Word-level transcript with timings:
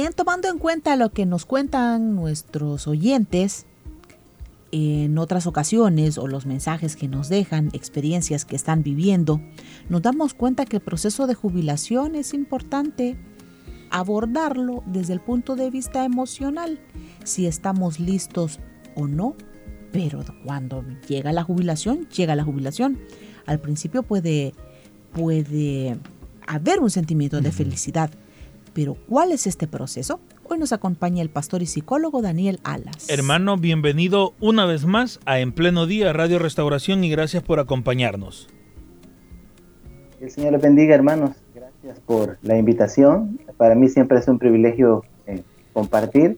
Bien, 0.00 0.14
tomando 0.14 0.48
en 0.48 0.56
cuenta 0.56 0.96
lo 0.96 1.10
que 1.10 1.26
nos 1.26 1.44
cuentan 1.44 2.14
nuestros 2.14 2.86
oyentes 2.86 3.66
en 4.72 5.18
otras 5.18 5.46
ocasiones 5.46 6.16
o 6.16 6.26
los 6.26 6.46
mensajes 6.46 6.96
que 6.96 7.06
nos 7.06 7.28
dejan, 7.28 7.68
experiencias 7.74 8.46
que 8.46 8.56
están 8.56 8.82
viviendo, 8.82 9.42
nos 9.90 10.00
damos 10.00 10.32
cuenta 10.32 10.64
que 10.64 10.76
el 10.76 10.82
proceso 10.82 11.26
de 11.26 11.34
jubilación 11.34 12.14
es 12.14 12.32
importante 12.32 13.18
abordarlo 13.90 14.82
desde 14.86 15.12
el 15.12 15.20
punto 15.20 15.54
de 15.54 15.68
vista 15.68 16.06
emocional, 16.06 16.80
si 17.22 17.46
estamos 17.46 18.00
listos 18.00 18.58
o 18.94 19.06
no, 19.06 19.36
pero 19.92 20.24
cuando 20.46 20.82
llega 21.08 21.30
la 21.30 21.42
jubilación, 21.42 22.08
llega 22.08 22.34
la 22.34 22.44
jubilación. 22.44 22.98
Al 23.44 23.60
principio 23.60 24.02
puede, 24.02 24.54
puede 25.12 25.98
haber 26.46 26.80
un 26.80 26.88
sentimiento 26.88 27.42
de 27.42 27.52
felicidad, 27.52 28.10
pero 28.72 28.96
¿cuál 29.08 29.32
es 29.32 29.46
este 29.46 29.66
proceso? 29.66 30.20
Hoy 30.44 30.58
nos 30.58 30.72
acompaña 30.72 31.22
el 31.22 31.30
pastor 31.30 31.62
y 31.62 31.66
psicólogo 31.66 32.22
Daniel 32.22 32.60
Alas. 32.64 33.08
Hermano, 33.08 33.56
bienvenido 33.56 34.34
una 34.40 34.66
vez 34.66 34.84
más 34.84 35.20
a 35.24 35.38
En 35.38 35.52
Pleno 35.52 35.86
Día 35.86 36.12
Radio 36.12 36.38
Restauración 36.38 37.04
y 37.04 37.10
gracias 37.10 37.42
por 37.42 37.60
acompañarnos. 37.60 38.48
El 40.20 40.30
Señor 40.30 40.52
les 40.52 40.62
bendiga, 40.62 40.94
hermanos. 40.94 41.30
Gracias 41.54 42.00
por 42.00 42.38
la 42.42 42.58
invitación. 42.58 43.38
Para 43.56 43.74
mí 43.74 43.88
siempre 43.88 44.18
es 44.18 44.28
un 44.28 44.38
privilegio 44.38 45.04
eh, 45.26 45.42
compartir 45.72 46.36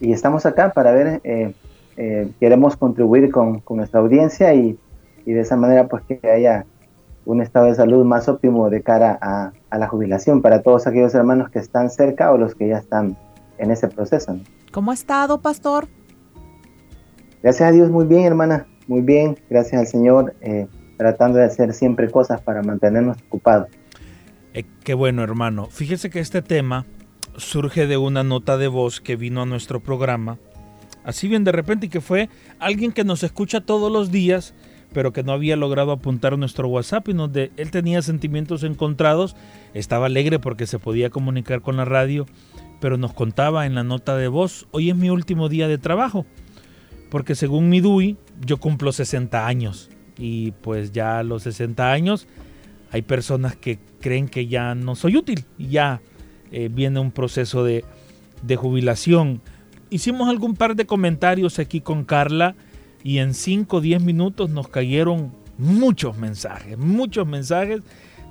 y 0.00 0.12
estamos 0.12 0.46
acá 0.46 0.72
para 0.72 0.92
ver, 0.92 1.20
eh, 1.24 1.52
eh, 1.96 2.30
queremos 2.38 2.76
contribuir 2.76 3.30
con, 3.30 3.60
con 3.60 3.78
nuestra 3.78 4.00
audiencia 4.00 4.54
y, 4.54 4.78
y, 5.24 5.32
de 5.32 5.40
esa 5.40 5.56
manera 5.56 5.88
pues 5.88 6.02
que 6.04 6.20
haya 6.28 6.66
un 7.26 7.42
estado 7.42 7.66
de 7.66 7.74
salud 7.74 8.04
más 8.04 8.28
óptimo 8.28 8.70
de 8.70 8.82
cara 8.82 9.18
a, 9.20 9.52
a, 9.68 9.78
la 9.78 9.88
jubilación 9.88 10.40
para 10.40 10.62
todos 10.62 10.86
aquellos 10.86 11.14
hermanos 11.14 11.50
que 11.50 11.58
están 11.58 11.90
cerca 11.90 12.32
o 12.32 12.38
los 12.38 12.54
que 12.54 12.68
ya 12.68 12.78
están 12.78 13.18
en 13.58 13.70
ese 13.70 13.88
proceso. 13.88 14.38
¿Cómo 14.72 14.92
ha 14.92 14.94
estado, 14.94 15.42
pastor? 15.42 15.88
Gracias 17.42 17.68
a 17.68 17.72
Dios, 17.72 17.90
muy 17.90 18.06
bien, 18.06 18.24
hermana, 18.24 18.66
muy 18.86 19.02
bien, 19.02 19.38
gracias 19.50 19.80
al 19.80 19.86
Señor, 19.86 20.34
eh, 20.40 20.68
tratando 20.96 21.38
de 21.38 21.44
hacer 21.44 21.72
siempre 21.74 22.10
cosas 22.10 22.40
para 22.40 22.62
mantenernos 22.62 23.18
ocupados. 23.26 23.68
Eh, 24.54 24.64
qué 24.84 24.94
bueno, 24.94 25.22
hermano. 25.22 25.66
Fíjese 25.70 26.08
que 26.10 26.20
este 26.20 26.42
tema 26.42 26.86
surge 27.36 27.86
de 27.86 27.96
una 27.96 28.22
nota 28.22 28.56
de 28.56 28.68
voz 28.68 29.00
que 29.00 29.16
vino 29.16 29.42
a 29.42 29.46
nuestro 29.46 29.80
programa, 29.80 30.38
así 31.04 31.28
bien 31.28 31.44
de 31.44 31.52
repente, 31.52 31.86
y 31.86 31.88
que 31.88 32.00
fue 32.00 32.30
alguien 32.58 32.92
que 32.92 33.04
nos 33.04 33.22
escucha 33.22 33.60
todos 33.60 33.92
los 33.92 34.10
días, 34.10 34.54
pero 34.92 35.12
que 35.12 35.22
no 35.22 35.32
había 35.32 35.56
logrado 35.56 35.92
apuntar 35.92 36.38
nuestro 36.38 36.68
WhatsApp 36.68 37.08
y 37.08 37.12
donde 37.12 37.52
él 37.56 37.70
tenía 37.70 38.02
sentimientos 38.02 38.62
encontrados, 38.62 39.36
estaba 39.74 40.06
alegre 40.06 40.38
porque 40.38 40.66
se 40.66 40.78
podía 40.78 41.10
comunicar 41.10 41.60
con 41.60 41.76
la 41.76 41.84
radio, 41.84 42.26
pero 42.80 42.96
nos 42.96 43.12
contaba 43.12 43.66
en 43.66 43.74
la 43.74 43.84
nota 43.84 44.16
de 44.16 44.28
voz, 44.28 44.66
hoy 44.70 44.90
es 44.90 44.96
mi 44.96 45.10
último 45.10 45.48
día 45.48 45.68
de 45.68 45.78
trabajo, 45.78 46.26
porque 47.10 47.34
según 47.34 47.68
mi 47.68 47.80
DUI 47.80 48.16
yo 48.44 48.58
cumplo 48.58 48.92
60 48.92 49.46
años 49.46 49.90
y 50.18 50.52
pues 50.52 50.92
ya 50.92 51.18
a 51.18 51.22
los 51.22 51.42
60 51.42 51.92
años 51.92 52.26
hay 52.90 53.02
personas 53.02 53.56
que 53.56 53.78
creen 54.00 54.28
que 54.28 54.46
ya 54.46 54.74
no 54.74 54.94
soy 54.94 55.16
útil 55.16 55.44
y 55.58 55.68
ya 55.68 56.00
eh, 56.52 56.68
viene 56.72 57.00
un 57.00 57.10
proceso 57.10 57.64
de, 57.64 57.84
de 58.42 58.56
jubilación. 58.56 59.40
Hicimos 59.90 60.28
algún 60.28 60.54
par 60.54 60.76
de 60.76 60.86
comentarios 60.86 61.58
aquí 61.58 61.80
con 61.80 62.04
Carla 62.04 62.54
y 63.06 63.20
en 63.20 63.34
5 63.34 63.76
o 63.76 63.80
10 63.80 64.02
minutos 64.02 64.50
nos 64.50 64.66
cayeron 64.66 65.32
muchos 65.58 66.18
mensajes, 66.18 66.76
muchos 66.76 67.24
mensajes 67.24 67.82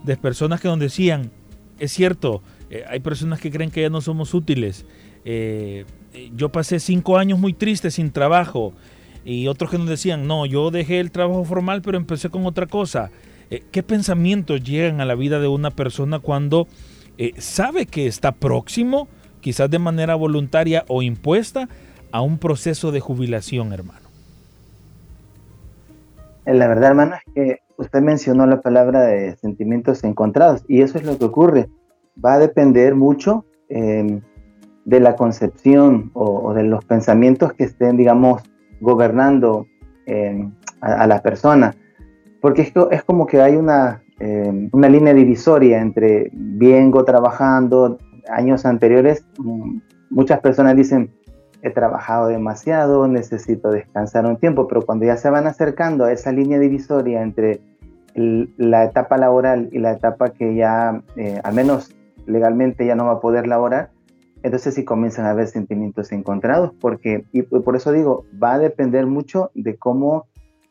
de 0.04 0.18
personas 0.18 0.60
que 0.60 0.68
nos 0.68 0.80
decían, 0.80 1.32
es 1.80 1.94
cierto, 1.94 2.44
eh, 2.70 2.84
hay 2.86 3.00
personas 3.00 3.40
que 3.40 3.50
creen 3.50 3.72
que 3.72 3.84
ya 3.84 3.90
no 3.90 4.02
somos 4.02 4.34
útiles. 4.34 4.86
Eh, 5.24 5.86
yo 6.36 6.50
pasé 6.50 6.82
5 6.82 7.18
años 7.18 7.40
muy 7.40 7.54
tristes 7.54 7.94
sin 7.94 8.12
trabajo 8.12 8.74
y 9.24 9.48
otros 9.48 9.72
que 9.72 9.78
nos 9.78 9.88
decían, 9.88 10.28
no, 10.28 10.46
yo 10.46 10.70
dejé 10.72 11.00
el 11.00 11.10
trabajo 11.10 11.46
formal 11.46 11.82
pero 11.82 11.96
empecé 11.98 12.30
con 12.30 12.46
otra 12.46 12.68
cosa. 12.68 13.12
Eh, 13.50 13.64
¿Qué 13.72 13.82
pensamientos 13.82 14.62
llegan 14.62 15.00
a 15.00 15.06
la 15.06 15.16
vida 15.16 15.40
de 15.40 15.48
una 15.48 15.72
persona 15.72 16.20
cuando 16.20 16.68
eh, 17.18 17.32
sabe 17.38 17.86
que 17.86 18.08
está 18.08 18.34
próximo, 18.34 19.08
quizás 19.40 19.70
de 19.70 19.80
manera 19.80 20.16
voluntaria 20.16 20.84
o 20.90 21.02
impuesta, 21.02 21.70
a 22.12 22.20
un 22.20 22.40
proceso 22.40 22.92
de 22.92 23.00
jubilación, 23.00 23.72
hermano? 23.72 24.05
La 26.46 26.68
verdad, 26.68 26.92
hermano, 26.92 27.16
es 27.16 27.34
que 27.34 27.60
usted 27.78 28.02
mencionó 28.02 28.46
la 28.46 28.62
palabra 28.62 29.02
de 29.02 29.36
sentimientos 29.38 30.04
encontrados 30.04 30.64
y 30.68 30.82
eso 30.82 30.98
es 30.98 31.06
lo 31.06 31.18
que 31.18 31.26
ocurre. 31.26 31.70
Va 32.24 32.34
a 32.34 32.40
depender 32.40 32.96
mucho 32.96 33.46
eh, 33.70 34.22
de 34.86 35.00
la 35.00 35.16
concepción 35.16 36.12
o, 36.14 36.54
de 36.54 36.64
los 36.64 36.86
pensamientos 36.86 37.54
que 37.54 37.64
estén, 37.64 37.98
digamos, 37.98 38.44
gobernando 38.80 39.66
eh, 40.06 40.48
a, 40.82 40.94
a, 41.02 41.08
la 41.08 41.22
persona. 41.24 41.74
Porque 42.42 42.72
es, 42.92 43.04
como 43.04 43.26
que 43.26 43.42
hay 43.42 43.56
una, 43.56 44.04
eh, 44.20 44.70
una 44.72 44.88
línea 44.88 45.14
divisoria 45.14 45.82
entre 45.82 46.30
vengo 46.32 47.04
trabajando 47.04 47.98
años 48.30 48.66
anteriores. 48.66 49.26
Muchas 50.12 50.40
personas 50.42 50.76
dicen, 50.76 51.12
he 51.66 51.72
trabajado 51.72 52.28
demasiado, 52.28 53.08
necesito 53.08 53.72
descansar 53.72 54.28
un 54.28 54.38
tiempo, 54.38 54.68
pero 54.68 54.84
cuando 54.84 55.06
ya 55.06 55.18
se 55.18 55.32
van 55.32 55.48
acercando 55.48 56.06
a 56.06 56.12
esa 56.12 56.32
línea 56.32 56.60
divisoria 56.60 57.24
entre 57.24 57.60
el, 58.14 58.54
la 58.58 58.84
etapa 58.86 59.18
laboral 59.18 59.70
y 59.72 59.80
la 59.80 59.94
etapa 59.94 60.30
que 60.30 60.54
ya, 60.54 61.02
eh, 61.16 61.42
al 61.44 61.56
menos 61.56 61.92
legalmente, 62.28 62.86
ya 62.86 62.96
no 62.96 63.06
va 63.06 63.14
a 63.14 63.20
poder 63.20 63.48
laborar, 63.48 63.90
entonces 64.44 64.76
sí 64.76 64.86
comienzan 64.86 65.26
a 65.26 65.32
haber 65.32 65.48
sentimientos 65.48 66.12
encontrados, 66.12 66.72
porque, 66.80 67.26
y 67.32 67.42
por 67.42 67.76
eso 67.76 67.92
digo, 67.92 68.26
va 68.42 68.54
a 68.54 68.60
depender 68.60 69.08
mucho 69.08 69.50
de 69.56 69.76
cómo, 69.76 70.28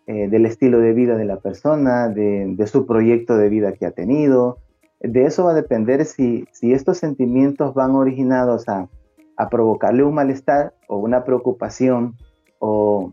eh, 0.06 0.28
del 0.28 0.46
estilo 0.46 0.78
de 0.78 0.92
vida 0.92 1.16
de 1.16 1.24
la 1.24 1.38
persona, 1.38 2.08
de, 2.08 2.54
de, 2.56 2.66
su 2.68 2.86
proyecto 2.86 3.36
de 3.36 3.48
vida 3.48 3.72
que 3.72 3.86
ha 3.86 3.90
tenido, 3.90 4.58
de 5.00 5.26
eso 5.26 5.42
va 5.42 5.50
a 5.50 5.54
depender 5.54 6.04
si, 6.04 6.46
si 6.52 6.72
estos 6.72 6.98
sentimientos 6.98 7.74
van 7.74 7.96
originados 7.96 8.68
a 8.68 8.88
a 9.36 9.48
provocarle 9.48 10.02
un 10.04 10.14
malestar 10.14 10.74
o 10.88 10.98
una 10.98 11.24
preocupación 11.24 12.16
o, 12.58 13.12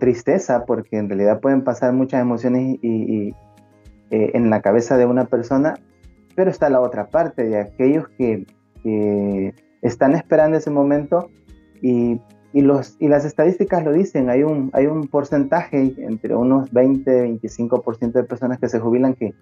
tristeza, 0.00 0.64
porque 0.66 0.96
en 0.96 1.08
realidad 1.08 1.40
pueden 1.40 1.62
pasar 1.62 1.92
muchas 1.92 2.20
emociones 2.20 2.78
y, 2.82 3.34
eh, 4.10 4.30
en 4.34 4.50
la 4.50 4.60
cabeza 4.60 4.96
de 4.96 5.06
una 5.06 5.26
persona, 5.26 5.74
pero 6.34 6.50
está 6.50 6.68
la 6.68 6.80
otra 6.80 7.08
parte 7.08 7.44
de 7.44 7.60
aquellos 7.60 8.08
que, 8.08 8.46
que 8.82 9.54
están 9.82 10.14
esperando 10.14 10.56
ese 10.56 10.70
momento 10.70 11.30
y, 11.80 12.20
y, 12.54 12.62
los, 12.62 12.96
y 13.00 13.08
las 13.08 13.24
estadísticas 13.24 13.84
lo 13.84 13.92
dicen, 13.92 14.30
hay 14.30 14.42
un, 14.42 14.70
hay 14.72 14.86
un 14.86 15.08
porcentaje 15.08 15.92
entre 15.98 16.36
unos 16.36 16.72
20-25% 16.72 18.12
de 18.12 18.24
personas 18.24 18.58
que 18.58 18.68
se 18.68 18.78
jubilan 18.78 19.14
que, 19.14 19.34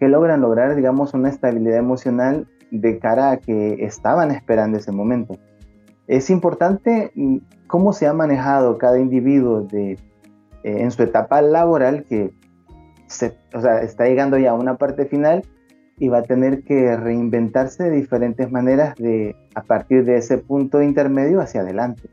que 0.00 0.08
logran 0.08 0.40
lograr, 0.40 0.74
digamos, 0.74 1.14
una 1.14 1.28
estabilidad 1.28 1.78
emocional 1.78 2.48
de 2.70 2.98
cara 2.98 3.30
a 3.30 3.36
que 3.38 3.84
estaban 3.84 4.30
esperando 4.30 4.78
ese 4.78 4.92
momento. 4.92 5.38
Es 6.06 6.30
importante 6.30 7.12
cómo 7.66 7.92
se 7.92 8.06
ha 8.06 8.12
manejado 8.12 8.78
cada 8.78 8.98
individuo 8.98 9.62
de, 9.62 9.92
eh, 9.92 9.98
en 10.62 10.90
su 10.90 11.02
etapa 11.02 11.42
laboral, 11.42 12.04
que 12.04 12.32
se, 13.06 13.36
o 13.54 13.60
sea, 13.60 13.82
está 13.82 14.06
llegando 14.06 14.38
ya 14.38 14.50
a 14.50 14.54
una 14.54 14.76
parte 14.76 15.06
final 15.06 15.44
y 15.98 16.08
va 16.08 16.18
a 16.18 16.22
tener 16.22 16.62
que 16.64 16.96
reinventarse 16.96 17.84
de 17.84 17.90
diferentes 17.90 18.50
maneras 18.50 18.94
de, 18.96 19.36
a 19.54 19.62
partir 19.62 20.04
de 20.04 20.16
ese 20.16 20.38
punto 20.38 20.82
intermedio 20.82 21.40
hacia 21.40 21.60
adelante. 21.60 22.08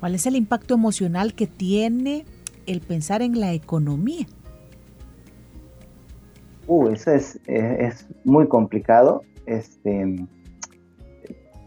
¿Cuál 0.00 0.14
es 0.14 0.26
el 0.26 0.36
impacto 0.36 0.74
emocional 0.74 1.34
que 1.34 1.46
tiene 1.46 2.24
el 2.66 2.80
pensar 2.80 3.22
en 3.22 3.40
la 3.40 3.52
economía? 3.52 4.26
Uh, 6.66 6.88
eso 6.88 7.12
es, 7.12 7.40
es 7.46 8.06
muy 8.24 8.48
complicado. 8.48 9.22
Este, 9.46 10.26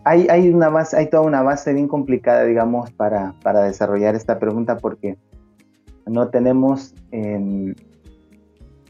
hay, 0.04 0.28
hay, 0.30 0.50
una 0.50 0.70
base, 0.70 0.98
hay 0.98 1.10
toda 1.10 1.24
una 1.24 1.42
base 1.42 1.74
bien 1.74 1.88
complicada, 1.88 2.44
digamos, 2.44 2.92
para, 2.92 3.34
para 3.44 3.64
desarrollar 3.64 4.16
esta 4.16 4.40
pregunta 4.40 4.78
porque 4.78 5.18
no 6.06 6.30
tenemos, 6.30 6.96
eh, 7.12 7.76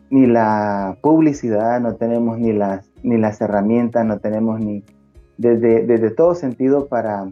ni 0.09 0.25
la 0.25 0.97
publicidad, 1.01 1.79
no 1.81 1.95
tenemos 1.95 2.39
ni 2.39 2.53
las, 2.53 2.89
ni 3.03 3.17
las 3.17 3.41
herramientas, 3.41 4.05
no 4.05 4.19
tenemos 4.19 4.59
ni 4.59 4.83
desde, 5.38 5.85
desde 5.85 6.09
todo 6.12 6.35
sentido 6.35 6.88
para, 6.88 7.29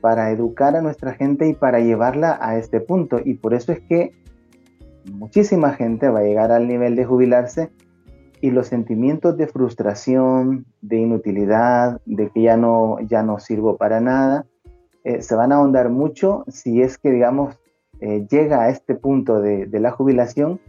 para 0.00 0.30
educar 0.30 0.74
a 0.76 0.82
nuestra 0.82 1.14
gente 1.14 1.48
y 1.48 1.54
para 1.54 1.80
llevarla 1.80 2.38
a 2.40 2.58
este 2.58 2.80
punto. 2.80 3.20
Y 3.24 3.34
por 3.34 3.54
eso 3.54 3.72
es 3.72 3.80
que 3.80 4.12
muchísima 5.12 5.72
gente 5.74 6.08
va 6.08 6.20
a 6.20 6.24
llegar 6.24 6.52
al 6.52 6.66
nivel 6.66 6.96
de 6.96 7.04
jubilarse 7.04 7.70
y 8.40 8.50
los 8.50 8.68
sentimientos 8.68 9.36
de 9.36 9.46
frustración, 9.46 10.66
de 10.80 10.98
inutilidad, 10.98 12.00
de 12.06 12.30
que 12.30 12.42
ya 12.42 12.56
no, 12.56 12.98
ya 13.00 13.22
no 13.22 13.38
sirvo 13.38 13.76
para 13.76 14.00
nada, 14.00 14.46
eh, 15.04 15.22
se 15.22 15.34
van 15.34 15.52
a 15.52 15.56
ahondar 15.56 15.90
mucho 15.90 16.44
si 16.48 16.82
es 16.82 16.98
que, 16.98 17.10
digamos, 17.10 17.58
eh, 18.00 18.26
llega 18.30 18.62
a 18.62 18.70
este 18.70 18.94
punto 18.94 19.40
de, 19.40 19.68
la 19.72 19.90
jubilación 19.90 20.60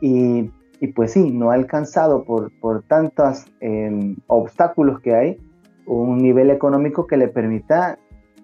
y, 0.00 0.50
pues 0.94 1.12
sí, 1.12 1.30
no 1.30 1.50
ha 1.50 1.54
alcanzado 1.54 2.24
por, 2.24 2.50
por 2.60 2.82
tantos 2.82 3.46
em, 3.60 4.16
obstáculos 4.26 5.00
que 5.00 5.14
hay 5.14 5.38
un 5.86 6.18
nivel 6.18 6.50
económico 6.50 7.06
que 7.06 7.16
le 7.16 7.28
permita 7.28 7.98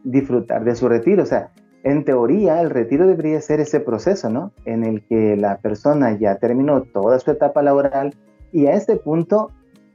disfrutar 0.05 0.65
de 0.65 0.75
su 0.75 0.89
retiro. 0.89 1.23
O 1.23 1.27
sea, 1.27 1.51
en 1.83 2.05
teoría 2.05 2.61
el 2.61 2.71
retiro 2.71 3.07
debería 3.07 3.41
ser 3.41 3.61
ese 3.61 3.81
proceso, 3.81 4.31
¿no? 4.31 4.53
En 4.65 4.85
el 4.85 5.05
que 5.07 5.37
la 5.37 5.59
persona 5.59 6.17
ya 6.19 6.37
terminó 6.37 6.83
toda 6.83 7.19
su 7.19 7.31
etapa 7.31 7.63
laboral 7.63 8.15
y 8.53 8.67
a 8.67 8.73
este 8.73 8.97
punto, 8.97 9.51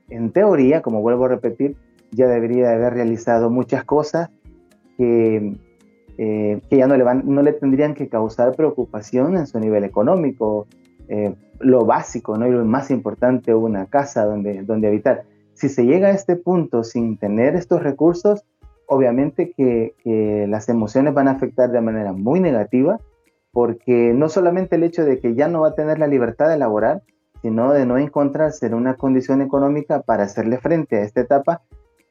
en 0.09 0.31
teoría, 0.31 0.81
como 0.81 1.01
vuelvo 1.01 1.25
a 1.25 1.29
repetir, 1.29 1.75
ya 2.11 2.27
debería 2.27 2.71
haber 2.71 2.93
realizado 2.93 3.49
muchas 3.49 3.83
cosas 3.83 4.29
que, 4.97 5.55
eh, 6.17 6.61
que 6.69 6.77
ya 6.77 6.87
no 6.87 6.95
le, 6.95 7.03
van, 7.03 7.23
no 7.25 7.41
le 7.41 7.53
tendrían 7.53 7.93
que 7.93 8.07
causar 8.07 8.55
preocupación 8.55 9.37
en 9.37 9.47
su 9.47 9.59
nivel 9.59 9.83
económico, 9.83 10.67
eh, 11.07 11.35
lo 11.59 11.85
básico, 11.85 12.37
¿no? 12.37 12.47
Y 12.47 12.51
lo 12.51 12.65
más 12.65 12.91
importante, 12.91 13.53
una 13.53 13.87
casa 13.87 14.25
donde, 14.25 14.63
donde 14.63 14.87
habitar. 14.87 15.23
Si 15.53 15.69
se 15.69 15.85
llega 15.85 16.09
a 16.09 16.11
este 16.11 16.35
punto 16.35 16.83
sin 16.83 17.17
tener 17.17 17.55
estos 17.55 17.81
recursos, 17.81 18.43
obviamente 18.87 19.51
que, 19.55 19.95
que, 20.03 20.45
las 20.47 20.69
emociones 20.69 21.13
van 21.13 21.27
a 21.27 21.31
afectar 21.31 21.71
de 21.71 21.81
manera 21.81 22.13
muy 22.13 22.39
negativa, 22.39 22.99
porque 23.51 24.13
no 24.13 24.29
solamente 24.29 24.75
el 24.75 24.83
hecho 24.83 25.05
de 25.05 25.19
que 25.19 25.35
ya 25.35 25.47
no 25.47 25.61
va 25.61 25.69
a 25.69 25.75
tener 25.75 25.99
la 25.99 26.07
libertad 26.07 26.49
de 26.49 26.57
laborar, 26.57 27.03
sino 27.43 27.73
de 27.73 27.85
no 27.85 27.97
encontrarse 27.97 28.65
en 28.65 28.73
una 28.73 28.95
condición 28.95 29.41
económica 29.41 30.01
para 30.01 30.23
hacerle 30.23 30.57
frente 30.59 30.95
a 30.95 31.01
esta 31.01 31.19
etapa, 31.19 31.61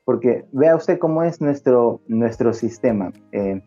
porque 0.05 0.45
vea 0.53 0.77
usted 0.77 0.99
cómo 0.99 1.23
es 1.23 1.41
nuestro, 1.41 2.03
nuestro 2.07 2.53
sistema. 2.53 3.11
Eh, 3.33 3.63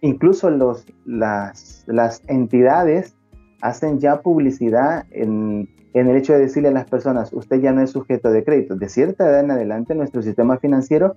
incluso 0.00 0.48
los, 0.48 0.86
las, 1.04 1.82
las 1.88 2.22
entidades 2.28 3.16
hacen 3.62 3.98
ya 3.98 4.20
publicidad 4.22 5.06
en, 5.10 5.68
en, 5.92 6.06
el 6.06 6.16
hecho 6.16 6.34
de 6.34 6.38
decirle 6.38 6.68
a 6.68 6.72
las 6.72 6.88
personas, 6.88 7.32
usted 7.32 7.60
ya 7.60 7.72
no 7.72 7.82
es 7.82 7.90
sujeto 7.90 8.30
de 8.30 8.44
crédito. 8.44 8.76
De 8.76 8.88
cierta 8.88 9.28
edad 9.28 9.40
en 9.40 9.50
adelante, 9.50 9.96
nuestro 9.96 10.22
sistema 10.22 10.58
financiero 10.58 11.16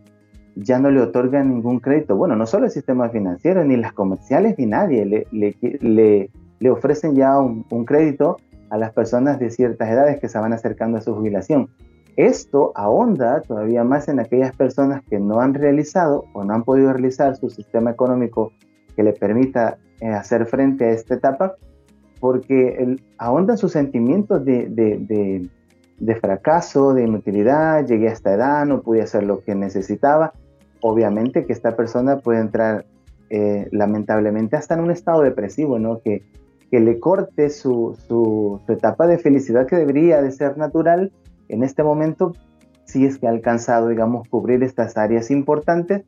ya 0.55 0.79
no 0.79 0.89
le 0.89 1.01
otorga 1.01 1.43
ningún 1.43 1.79
crédito. 1.79 2.15
Bueno, 2.15 2.35
no 2.35 2.47
solo 2.47 2.65
el 2.65 2.71
sistema 2.71 3.09
financiero, 3.09 3.63
ni 3.63 3.77
las 3.77 3.93
comerciales, 3.93 4.57
ni 4.57 4.65
nadie 4.65 5.05
le, 5.05 5.27
le, 5.31 5.55
le, 5.79 6.31
le 6.59 6.69
ofrecen 6.71 7.15
ya 7.15 7.37
un, 7.37 7.67
un 7.69 7.85
crédito 7.85 8.37
a 8.69 8.77
las 8.77 8.93
personas 8.93 9.39
de 9.39 9.49
ciertas 9.49 9.89
edades 9.89 10.19
que 10.19 10.29
se 10.29 10.39
van 10.39 10.53
acercando 10.53 10.97
a 10.97 11.01
su 11.01 11.15
jubilación. 11.15 11.69
Esto 12.15 12.73
ahonda 12.75 13.41
todavía 13.41 13.83
más 13.83 14.09
en 14.09 14.19
aquellas 14.19 14.55
personas 14.55 15.01
que 15.09 15.19
no 15.19 15.39
han 15.39 15.53
realizado 15.53 16.25
o 16.33 16.43
no 16.43 16.53
han 16.53 16.63
podido 16.63 16.91
realizar 16.91 17.35
su 17.37 17.49
sistema 17.49 17.91
económico 17.91 18.51
que 18.95 19.03
le 19.03 19.13
permita 19.13 19.77
eh, 20.01 20.09
hacer 20.09 20.45
frente 20.45 20.85
a 20.85 20.89
esta 20.91 21.15
etapa, 21.15 21.55
porque 22.19 22.75
el, 22.79 23.01
ahonda 23.17 23.55
sus 23.55 23.71
sentimientos 23.71 24.43
de, 24.43 25.49
fracaso, 26.19 26.93
de 26.93 27.03
inutilidad, 27.03 27.85
llegué 27.85 28.09
a 28.09 28.13
esta 28.13 28.33
edad, 28.33 28.65
no 28.65 28.81
pude 28.81 29.01
hacer 29.01 29.23
lo 29.23 29.41
que 29.41 29.55
necesitaba. 29.55 30.33
Obviamente 30.81 31.45
que 31.45 31.53
esta 31.53 31.77
persona 31.77 32.17
puede 32.17 32.41
entrar 32.41 32.85
eh, 33.29 33.69
lamentablemente 33.71 34.57
hasta 34.57 34.73
en 34.73 34.81
un 34.81 34.91
estado 34.91 35.21
depresivo, 35.21 35.79
¿no? 35.79 36.01
Que 36.01 36.23
que 36.69 36.79
le 36.79 36.99
corte 36.99 37.49
su, 37.49 37.97
su, 38.07 38.61
etapa 38.67 39.07
de 39.07 39.17
felicidad 39.17 39.67
que 39.67 39.75
debería 39.75 40.21
de 40.21 40.31
ser 40.31 40.57
natural 40.57 41.11
en 41.47 41.63
este 41.63 41.83
momento, 41.83 42.33
si 42.85 43.05
es 43.05 43.17
que 43.17 43.27
ha 43.27 43.31
alcanzado, 43.31 43.87
digamos, 43.89 44.27
cubrir 44.27 44.63
estas 44.63 44.97
áreas 44.97 45.31
importantes, 45.31 46.03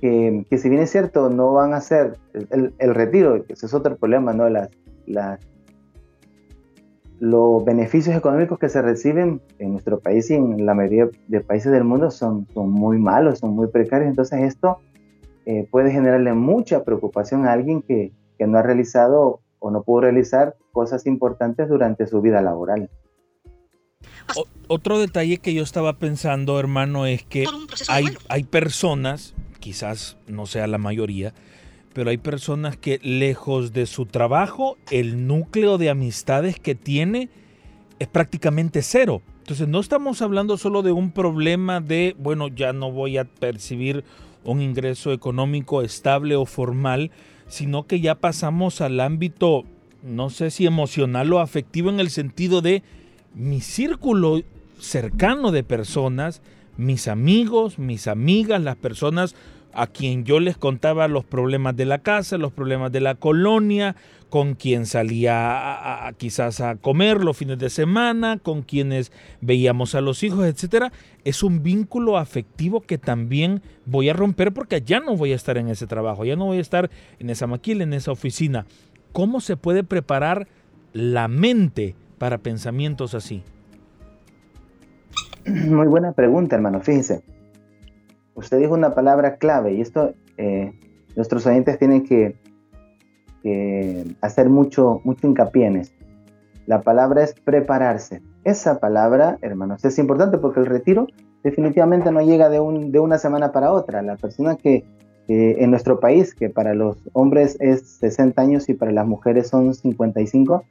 que, 0.00 0.44
que 0.50 0.58
si 0.58 0.68
bien 0.68 0.82
es 0.82 0.90
cierto, 0.90 1.30
no 1.30 1.52
van 1.52 1.74
a 1.74 1.80
ser 1.80 2.18
el, 2.50 2.74
el 2.78 2.94
retiro, 2.94 3.44
que 3.44 3.52
ese 3.52 3.66
es 3.66 3.74
otro 3.74 3.96
problema, 3.96 4.32
¿no? 4.32 4.48
Las, 4.48 4.70
las, 5.06 5.40
los 7.20 7.64
beneficios 7.64 8.16
económicos 8.16 8.58
que 8.58 8.68
se 8.68 8.82
reciben 8.82 9.40
en 9.58 9.72
nuestro 9.72 10.00
país 10.00 10.30
y 10.30 10.34
en 10.34 10.66
la 10.66 10.74
mayoría 10.74 11.08
de 11.28 11.40
países 11.40 11.70
del 11.72 11.84
mundo 11.84 12.10
son, 12.10 12.46
son 12.52 12.70
muy 12.70 12.98
malos, 12.98 13.38
son 13.38 13.54
muy 13.54 13.68
precarios, 13.68 14.08
entonces 14.08 14.42
esto 14.42 14.78
eh, 15.46 15.66
puede 15.70 15.90
generarle 15.90 16.32
mucha 16.34 16.84
preocupación 16.84 17.46
a 17.46 17.52
alguien 17.52 17.82
que, 17.82 18.12
que 18.38 18.46
no 18.46 18.58
ha 18.58 18.62
realizado 18.62 19.40
o 19.64 19.70
no 19.70 19.82
pudo 19.82 20.02
realizar 20.02 20.56
cosas 20.72 21.06
importantes 21.06 21.70
durante 21.70 22.06
su 22.06 22.20
vida 22.20 22.42
laboral. 22.42 22.90
otro 24.68 24.98
detalle 24.98 25.38
que 25.38 25.54
yo 25.54 25.62
estaba 25.62 25.94
pensando, 25.94 26.60
hermano, 26.60 27.06
es 27.06 27.22
que 27.24 27.46
hay, 27.88 28.04
hay 28.28 28.44
personas, 28.44 29.34
quizás 29.60 30.18
no 30.28 30.44
sea 30.44 30.66
la 30.66 30.76
mayoría, 30.76 31.32
pero 31.94 32.10
hay 32.10 32.18
personas 32.18 32.76
que 32.76 33.00
lejos 33.02 33.72
de 33.72 33.86
su 33.86 34.04
trabajo, 34.04 34.76
el 34.90 35.26
núcleo 35.26 35.78
de 35.78 35.88
amistades 35.88 36.60
que 36.60 36.74
tiene 36.74 37.30
es 37.98 38.08
prácticamente 38.08 38.82
cero. 38.82 39.22
Entonces 39.38 39.66
no 39.66 39.80
estamos 39.80 40.20
hablando 40.20 40.58
solo 40.58 40.82
de 40.82 40.92
un 40.92 41.10
problema 41.10 41.80
de, 41.80 42.14
bueno, 42.18 42.48
ya 42.48 42.74
no 42.74 42.92
voy 42.92 43.16
a 43.16 43.24
percibir 43.24 44.04
un 44.44 44.60
ingreso 44.60 45.10
económico 45.10 45.80
estable 45.80 46.36
o 46.36 46.44
formal, 46.44 47.10
sino 47.54 47.86
que 47.86 48.00
ya 48.00 48.16
pasamos 48.16 48.80
al 48.80 48.98
ámbito, 48.98 49.62
no 50.02 50.28
sé 50.28 50.50
si 50.50 50.66
emocional 50.66 51.32
o 51.32 51.38
afectivo 51.38 51.88
en 51.88 52.00
el 52.00 52.10
sentido 52.10 52.62
de 52.62 52.82
mi 53.32 53.60
círculo 53.60 54.42
cercano 54.80 55.52
de 55.52 55.62
personas, 55.62 56.42
mis 56.76 57.06
amigos, 57.06 57.78
mis 57.78 58.08
amigas, 58.08 58.60
las 58.60 58.74
personas 58.74 59.36
a 59.72 59.86
quien 59.86 60.24
yo 60.24 60.40
les 60.40 60.56
contaba 60.56 61.06
los 61.06 61.24
problemas 61.24 61.76
de 61.76 61.84
la 61.84 61.98
casa, 61.98 62.38
los 62.38 62.52
problemas 62.52 62.90
de 62.90 63.00
la 63.00 63.14
colonia, 63.14 63.94
con 64.34 64.56
quien 64.56 64.84
salía 64.84 66.12
quizás 66.16 66.60
a 66.60 66.74
comer 66.74 67.22
los 67.22 67.36
fines 67.36 67.56
de 67.56 67.70
semana, 67.70 68.40
con 68.42 68.62
quienes 68.62 69.12
veíamos 69.40 69.94
a 69.94 70.00
los 70.00 70.24
hijos, 70.24 70.44
etcétera, 70.44 70.90
es 71.22 71.44
un 71.44 71.62
vínculo 71.62 72.18
afectivo 72.18 72.80
que 72.80 72.98
también 72.98 73.62
voy 73.86 74.08
a 74.08 74.12
romper 74.12 74.52
porque 74.52 74.82
ya 74.82 74.98
no 74.98 75.16
voy 75.16 75.30
a 75.30 75.36
estar 75.36 75.56
en 75.56 75.68
ese 75.68 75.86
trabajo, 75.86 76.24
ya 76.24 76.34
no 76.34 76.46
voy 76.46 76.58
a 76.58 76.62
estar 76.62 76.90
en 77.20 77.30
esa 77.30 77.46
maquila, 77.46 77.84
en 77.84 77.92
esa 77.92 78.10
oficina. 78.10 78.66
¿Cómo 79.12 79.40
se 79.40 79.56
puede 79.56 79.84
preparar 79.84 80.48
la 80.92 81.28
mente 81.28 81.94
para 82.18 82.38
pensamientos 82.38 83.14
así? 83.14 83.44
Muy 85.46 85.86
buena 85.86 86.10
pregunta, 86.10 86.56
hermano. 86.56 86.80
Fíjense, 86.80 87.22
usted 88.34 88.58
dijo 88.58 88.74
una 88.74 88.96
palabra 88.96 89.36
clave 89.36 89.74
y 89.74 89.80
esto 89.80 90.12
eh, 90.38 90.72
nuestros 91.14 91.46
oyentes 91.46 91.78
tienen 91.78 92.02
que, 92.02 92.34
hacer 94.20 94.48
mucho, 94.48 95.00
mucho 95.04 95.26
hincapié 95.26 95.66
en 95.66 95.76
esto. 95.76 96.04
La 96.66 96.80
palabra 96.80 97.22
es 97.22 97.34
prepararse. 97.34 98.22
Esa 98.44 98.80
palabra, 98.80 99.38
hermanos, 99.42 99.84
es 99.84 99.98
importante 99.98 100.38
porque 100.38 100.60
el 100.60 100.66
retiro 100.66 101.06
definitivamente 101.42 102.10
no 102.10 102.22
llega 102.22 102.48
de, 102.48 102.60
un, 102.60 102.90
de 102.90 103.00
una 103.00 103.18
semana 103.18 103.52
para 103.52 103.72
otra. 103.72 104.00
La 104.02 104.16
persona 104.16 104.56
que 104.56 104.84
en 105.28 105.70
nuestro 105.70 106.00
país, 106.00 106.34
que 106.34 106.50
para 106.50 106.74
los 106.74 106.98
hombres 107.12 107.56
es 107.60 107.88
60 107.98 108.40
años 108.40 108.68
y 108.68 108.74
para 108.74 108.92
las 108.92 109.06
mujeres 109.06 109.48
son 109.48 109.74
55, 109.74 110.64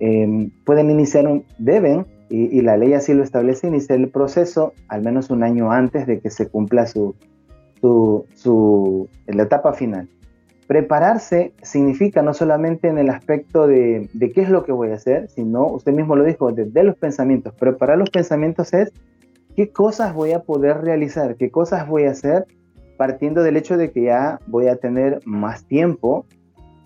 eh, 0.00 0.50
pueden 0.64 0.90
iniciar, 0.90 1.26
un, 1.26 1.44
deben 1.58 2.06
y, 2.28 2.62
la 2.62 2.78
ley 2.78 2.94
así 2.94 3.12
lo 3.12 3.22
establece, 3.22 3.68
iniciar 3.68 3.98
el 3.98 4.08
proceso 4.08 4.72
al 4.88 5.02
menos 5.02 5.28
un 5.28 5.42
año 5.42 5.70
antes 5.70 6.06
de 6.06 6.18
que 6.18 6.30
se 6.30 6.48
cumpla 6.48 6.86
su, 6.86 7.14
su, 7.80 9.08
la 9.26 9.42
etapa 9.42 9.74
final. 9.74 10.08
Prepararse 10.72 11.52
significa 11.60 12.22
no 12.22 12.32
solamente 12.32 12.88
en 12.88 12.96
el 12.96 13.10
aspecto 13.10 13.66
de, 13.66 14.08
de, 14.14 14.32
qué 14.32 14.40
es 14.40 14.48
lo 14.48 14.64
que 14.64 14.72
voy 14.72 14.88
a 14.88 14.94
hacer, 14.94 15.28
sino, 15.28 15.66
usted 15.66 15.92
mismo 15.92 16.16
lo 16.16 16.24
dijo, 16.24 16.50
desde 16.50 16.70
de 16.70 16.82
los 16.82 16.96
pensamientos. 16.96 17.52
Preparar 17.52 17.98
los 17.98 18.08
pensamientos 18.08 18.72
es 18.72 18.90
qué 19.54 19.70
cosas 19.70 20.14
voy 20.14 20.32
a 20.32 20.44
poder 20.44 20.78
realizar, 20.78 21.36
qué 21.36 21.50
cosas 21.50 21.86
voy 21.86 22.04
a 22.04 22.12
hacer, 22.12 22.46
partiendo 22.96 23.42
del 23.42 23.58
hecho 23.58 23.76
de 23.76 23.90
que 23.90 24.04
ya 24.04 24.40
voy 24.46 24.68
a 24.68 24.76
tener 24.76 25.20
más 25.26 25.66
tiempo 25.66 26.24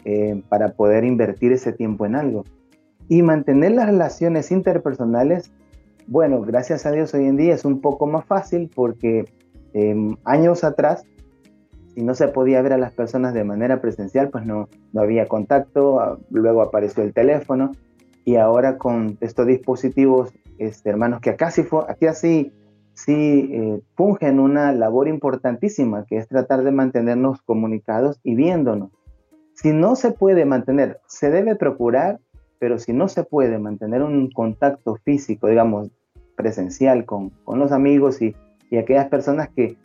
eh, 0.04 0.42
para 0.48 0.72
poder 0.72 1.04
invertir 1.04 1.52
ese 1.52 1.72
tiempo 1.72 2.06
en 2.06 2.16
algo. 2.16 2.42
Y 3.08 3.22
mantener 3.22 3.70
las 3.70 3.86
relaciones 3.86 4.50
interpersonales, 4.50 5.52
bueno, 6.08 6.40
gracias 6.40 6.86
a 6.86 6.90
Dios 6.90 7.14
hoy 7.14 7.26
en 7.26 7.36
día 7.36 7.54
es 7.54 7.64
un 7.64 7.80
poco 7.80 8.08
más 8.08 8.24
fácil 8.24 8.68
porque 8.74 9.26
em, 9.74 10.16
años 10.24 10.64
atrás, 10.64 11.04
si 11.96 12.02
no 12.02 12.14
se 12.14 12.28
podía 12.28 12.60
ver 12.60 12.74
a 12.74 12.78
las 12.78 12.92
personas 12.92 13.32
de 13.32 13.42
manera 13.42 13.80
presencial, 13.80 14.28
pues 14.28 14.44
no, 14.44 14.68
no 14.92 15.00
había 15.00 15.26
contacto, 15.28 15.98
ah, 15.98 16.18
luego 16.30 16.60
apareció 16.60 17.02
el 17.02 17.14
teléfono. 17.14 17.72
y 18.26 18.36
ahora 18.36 18.76
con 18.76 19.16
estos 19.22 19.46
dispositivos, 19.46 20.34
este, 20.58 20.90
hermanos, 20.90 21.20
que 21.20 21.30
acá 21.30 21.50
sí, 21.50 21.64
aquí 21.88 22.06
así 22.06 22.52
sí 22.92 23.48
eh, 23.50 23.80
fungen 23.94 24.40
una 24.40 24.72
labor 24.72 25.08
importantísima, 25.08 26.04
que 26.04 26.18
es 26.18 26.28
tratar 26.28 26.64
de 26.64 26.72
mantenernos 26.72 27.40
comunicados 27.40 28.20
y 28.22 28.34
viéndonos. 28.34 28.90
Si 29.54 29.72
no 29.72 29.96
se 29.96 30.10
puede 30.12 30.44
mantener, 30.44 31.00
se 31.06 31.30
debe 31.30 31.56
procurar, 31.56 32.20
pero 32.58 32.78
si 32.78 32.92
no 32.92 33.08
se 33.08 33.24
puede 33.24 33.58
mantener 33.58 34.02
un 34.02 34.30
contacto 34.30 34.96
físico, 34.96 35.48
digamos, 35.48 35.90
presencial 36.36 37.06
con, 37.06 37.30
con 37.44 37.58
los 37.58 37.72
amigos 37.72 38.20
y, 38.20 38.36
y 38.70 38.76
aquellas 38.76 39.08
personas 39.08 39.48
que, 39.48 39.76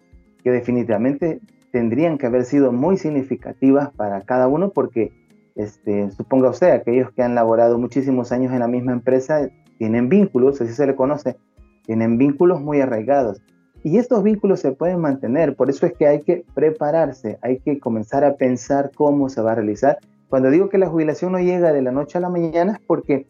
que 0.43 0.51
definitivamente 0.51 1.39
tendrían 1.71 2.17
que 2.17 2.27
haber 2.27 2.45
sido 2.45 2.71
muy 2.71 2.97
significativas 2.97 3.91
para 3.91 4.21
cada 4.21 4.47
uno 4.47 4.69
porque, 4.69 5.11
este, 5.55 6.11
suponga 6.11 6.49
usted, 6.49 6.71
aquellos 6.71 7.11
que 7.11 7.23
han 7.23 7.35
laborado 7.35 7.77
muchísimos 7.77 8.31
años 8.31 8.51
en 8.53 8.59
la 8.59 8.67
misma 8.67 8.93
empresa 8.93 9.49
tienen 9.77 10.09
vínculos, 10.09 10.61
así 10.61 10.73
se 10.73 10.85
le 10.85 10.95
conoce, 10.95 11.37
tienen 11.85 12.17
vínculos 12.17 12.61
muy 12.61 12.81
arraigados. 12.81 13.41
Y 13.83 13.97
estos 13.97 14.21
vínculos 14.21 14.59
se 14.59 14.73
pueden 14.73 14.99
mantener, 14.99 15.55
por 15.55 15.69
eso 15.69 15.87
es 15.87 15.93
que 15.93 16.05
hay 16.05 16.21
que 16.21 16.45
prepararse, 16.53 17.39
hay 17.41 17.59
que 17.59 17.79
comenzar 17.79 18.23
a 18.23 18.35
pensar 18.35 18.91
cómo 18.93 19.27
se 19.29 19.41
va 19.41 19.53
a 19.53 19.55
realizar. 19.55 19.97
Cuando 20.29 20.51
digo 20.51 20.69
que 20.69 20.77
la 20.77 20.87
jubilación 20.87 21.31
no 21.31 21.39
llega 21.39 21.73
de 21.73 21.81
la 21.81 21.91
noche 21.91 22.17
a 22.17 22.21
la 22.21 22.29
mañana 22.29 22.73
es 22.73 22.79
porque 22.85 23.25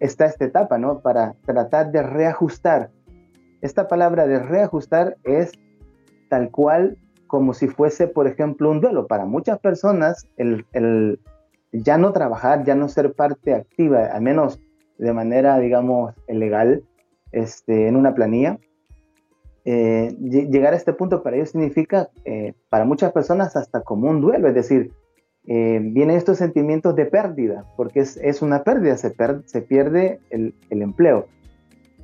está 0.00 0.26
esta 0.26 0.44
etapa, 0.44 0.78
¿no? 0.78 1.00
Para 1.00 1.34
tratar 1.46 1.90
de 1.90 2.02
reajustar. 2.02 2.90
Esta 3.62 3.88
palabra 3.88 4.26
de 4.26 4.38
reajustar 4.38 5.16
es 5.24 5.52
tal 6.28 6.50
cual 6.50 6.98
como 7.34 7.52
si 7.52 7.66
fuese, 7.66 8.06
por 8.06 8.28
ejemplo, 8.28 8.70
un 8.70 8.80
duelo. 8.80 9.08
Para 9.08 9.24
muchas 9.24 9.58
personas, 9.58 10.28
el, 10.36 10.66
el 10.72 11.18
ya 11.72 11.98
no 11.98 12.12
trabajar, 12.12 12.62
ya 12.62 12.76
no 12.76 12.88
ser 12.88 13.12
parte 13.12 13.54
activa, 13.54 14.06
al 14.06 14.22
menos 14.22 14.60
de 14.98 15.12
manera, 15.12 15.58
digamos, 15.58 16.14
legal, 16.28 16.84
este, 17.32 17.88
en 17.88 17.96
una 17.96 18.14
planilla, 18.14 18.60
eh, 19.64 20.14
llegar 20.20 20.74
a 20.74 20.76
este 20.76 20.92
punto 20.92 21.24
para 21.24 21.34
ellos 21.34 21.50
significa, 21.50 22.08
eh, 22.24 22.54
para 22.68 22.84
muchas 22.84 23.10
personas, 23.10 23.56
hasta 23.56 23.80
como 23.80 24.08
un 24.08 24.20
duelo, 24.20 24.46
es 24.46 24.54
decir, 24.54 24.92
eh, 25.48 25.80
vienen 25.82 26.16
estos 26.16 26.38
sentimientos 26.38 26.94
de 26.94 27.06
pérdida, 27.06 27.64
porque 27.76 27.98
es, 27.98 28.16
es 28.18 28.42
una 28.42 28.62
pérdida, 28.62 28.96
se, 28.96 29.12
se 29.46 29.60
pierde 29.60 30.20
el, 30.30 30.54
el, 30.70 30.82
empleo. 30.82 31.26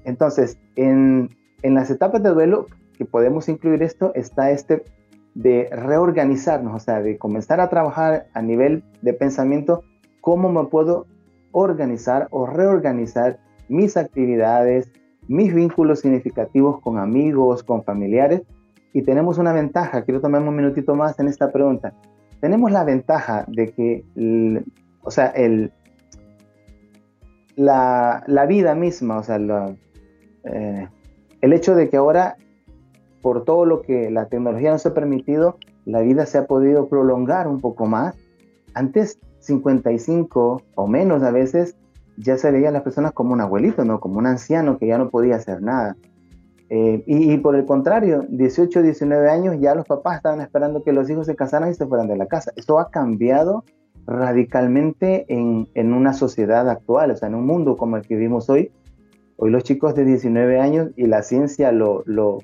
Entonces, 0.02 0.58
en, 0.75 1.28
en 1.62 1.75
las 1.75 1.88
etapas 1.88 2.20
de 2.20 2.30
duelo, 2.30 2.66
que 2.99 3.04
podemos 3.04 3.49
incluir 3.49 3.84
esto, 3.84 4.12
está 4.16 4.50
este 4.50 4.82
de 5.34 5.68
reorganizarnos, 5.70 6.75
o 6.75 6.78
sea, 6.78 7.00
de 7.00 7.18
comenzar 7.18 7.60
a 7.60 7.68
trabajar 7.68 8.26
a 8.34 8.42
nivel 8.42 8.82
de 9.02 9.12
pensamiento, 9.12 9.84
cómo 10.20 10.50
me 10.50 10.68
puedo 10.68 11.06
organizar 11.52 12.28
o 12.30 12.46
reorganizar 12.46 13.38
mis 13.68 13.96
actividades, 13.96 14.90
mis 15.28 15.54
vínculos 15.54 16.00
significativos 16.00 16.80
con 16.80 16.99
amigos, 16.99 17.62
con 17.62 17.84
familiares. 17.84 18.42
Y 18.92 19.02
tenemos 19.02 19.38
una 19.38 19.52
ventaja, 19.52 20.02
quiero 20.02 20.20
tomar 20.20 20.42
un 20.42 20.54
minutito 20.54 20.94
más 20.94 21.18
en 21.20 21.28
esta 21.28 21.52
pregunta. 21.52 21.94
Tenemos 22.40 22.72
la 22.72 22.84
ventaja 22.84 23.44
de 23.46 23.68
que, 23.70 24.04
o 25.02 25.10
sea, 25.10 25.26
el, 25.26 25.72
la, 27.54 28.25
la, 28.26 28.46
vida 28.46 28.75
misma, 28.75 29.18
o 29.18 29.22
sea, 29.22 29.38
eh, 30.44 30.88
el 31.40 31.52
hecho 31.52 31.75
de 31.75 31.88
que 31.88 31.96
ahora 31.99 32.37
por 33.22 33.44
todo 33.44 33.64
lo 33.64 33.82
que 33.82 34.10
la 34.10 34.26
tecnología 34.26 34.72
nos 34.72 34.86
ha 34.86 34.94
permitido, 34.94 35.56
la 35.84 36.00
vida 36.00 36.26
se 36.26 36.38
ha 36.38 36.46
podido 36.46 36.88
prolongar 36.88 37.48
un 37.48 37.60
poco 37.60 37.86
más. 37.86 38.16
Antes, 38.74 39.18
55 39.40 40.62
o 40.74 40.86
menos 40.86 41.22
a 41.22 41.30
veces, 41.30 41.76
ya 42.16 42.36
se 42.36 42.50
veían 42.50 42.74
las 42.74 42.82
personas 42.82 43.12
como 43.12 43.32
un 43.32 43.40
abuelito, 43.40 43.84
¿no? 43.84 44.00
Como 44.00 44.18
un 44.18 44.26
anciano 44.26 44.78
que 44.78 44.86
ya 44.86 44.98
no 44.98 45.10
podía 45.10 45.36
hacer 45.36 45.62
nada. 45.62 45.96
Eh, 46.68 47.02
y, 47.06 47.36
por 47.38 47.56
el 47.56 47.64
contrario, 47.64 48.24
18, 48.28 48.82
19 48.82 49.28
años, 49.28 49.56
ya 49.58 49.74
los 49.74 49.86
papás 49.86 50.18
estaban 50.18 50.40
esperando 50.40 50.84
que 50.84 50.92
los 50.92 51.10
hijos 51.10 51.26
se 51.26 51.34
casaran 51.34 51.70
y 51.70 51.74
se 51.74 51.86
fueran 51.86 52.06
de 52.06 52.16
la 52.16 52.26
casa. 52.26 52.52
Esto 52.54 52.78
ha 52.78 52.90
cambiado 52.90 53.64
radicalmente 54.06 55.24
en, 55.28 55.68
en 55.74 55.92
una 55.92 56.12
sociedad 56.12 56.68
actual, 56.68 57.10
o 57.10 57.16
sea, 57.16 57.28
en 57.28 57.34
un 57.34 57.46
mundo 57.46 57.76
como 57.76 57.96
el 57.96 58.06
que 58.06 58.14
vivimos 58.14 58.48
hoy. 58.48 58.70
Hoy 59.36 59.50
los 59.50 59.64
chicos 59.64 59.94
de 59.94 60.04
19 60.04 60.60
años 60.60 60.90
y 60.96 61.06
la 61.06 61.22
ciencia 61.22 61.72
lo, 61.72 62.02
lo, 62.06 62.38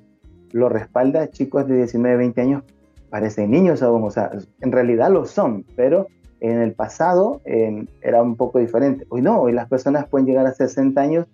lo 0.56 0.68
respalda, 0.68 1.28
chicos 1.30 1.68
de 1.68 1.76
19, 1.76 2.16
20 2.16 2.40
años 2.40 2.64
parecen 3.10 3.50
niños 3.50 3.82
aún, 3.82 4.02
o 4.04 4.10
sea, 4.10 4.30
en 4.60 4.72
realidad 4.72 5.10
lo 5.10 5.26
son, 5.26 5.64
pero 5.76 6.08
en 6.40 6.60
el 6.60 6.72
pasado 6.72 7.40
era 7.44 8.22
un 8.22 8.36
poco 8.36 8.58
diferente. 8.58 9.06
Hoy 9.08 9.22
no, 9.22 9.40
hoy 9.40 9.52
las 9.52 9.68
personas 9.68 10.08
pueden 10.08 10.26
llegar 10.26 10.46
a 10.46 10.52
60 10.52 11.00
años 11.00 11.26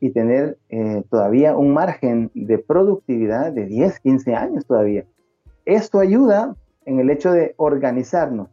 y 0.00 0.10
tener 0.10 0.58
eh, 0.68 1.02
todavía 1.10 1.56
un 1.56 1.72
margen 1.72 2.30
de 2.34 2.58
productividad 2.58 3.52
de 3.52 3.66
10, 3.66 4.00
15 4.00 4.34
años 4.34 4.66
todavía. 4.66 5.04
Esto 5.64 5.98
ayuda 5.98 6.56
en 6.86 7.00
el 7.00 7.10
hecho 7.10 7.32
de 7.32 7.54
organizarnos, 7.56 8.48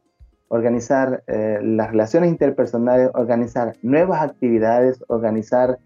organizar 0.48 1.24
eh, 1.27 1.60
las 1.62 1.91
relaciones 1.91 2.29
interpersonales, 2.29 3.10
organizar 3.13 3.74
nuevas 3.82 4.22
actividades, 4.22 5.03
organizar 5.08 5.77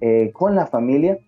eh, 0.00 0.30
con 0.32 0.54
la 0.54 0.66
familia, 0.66 1.18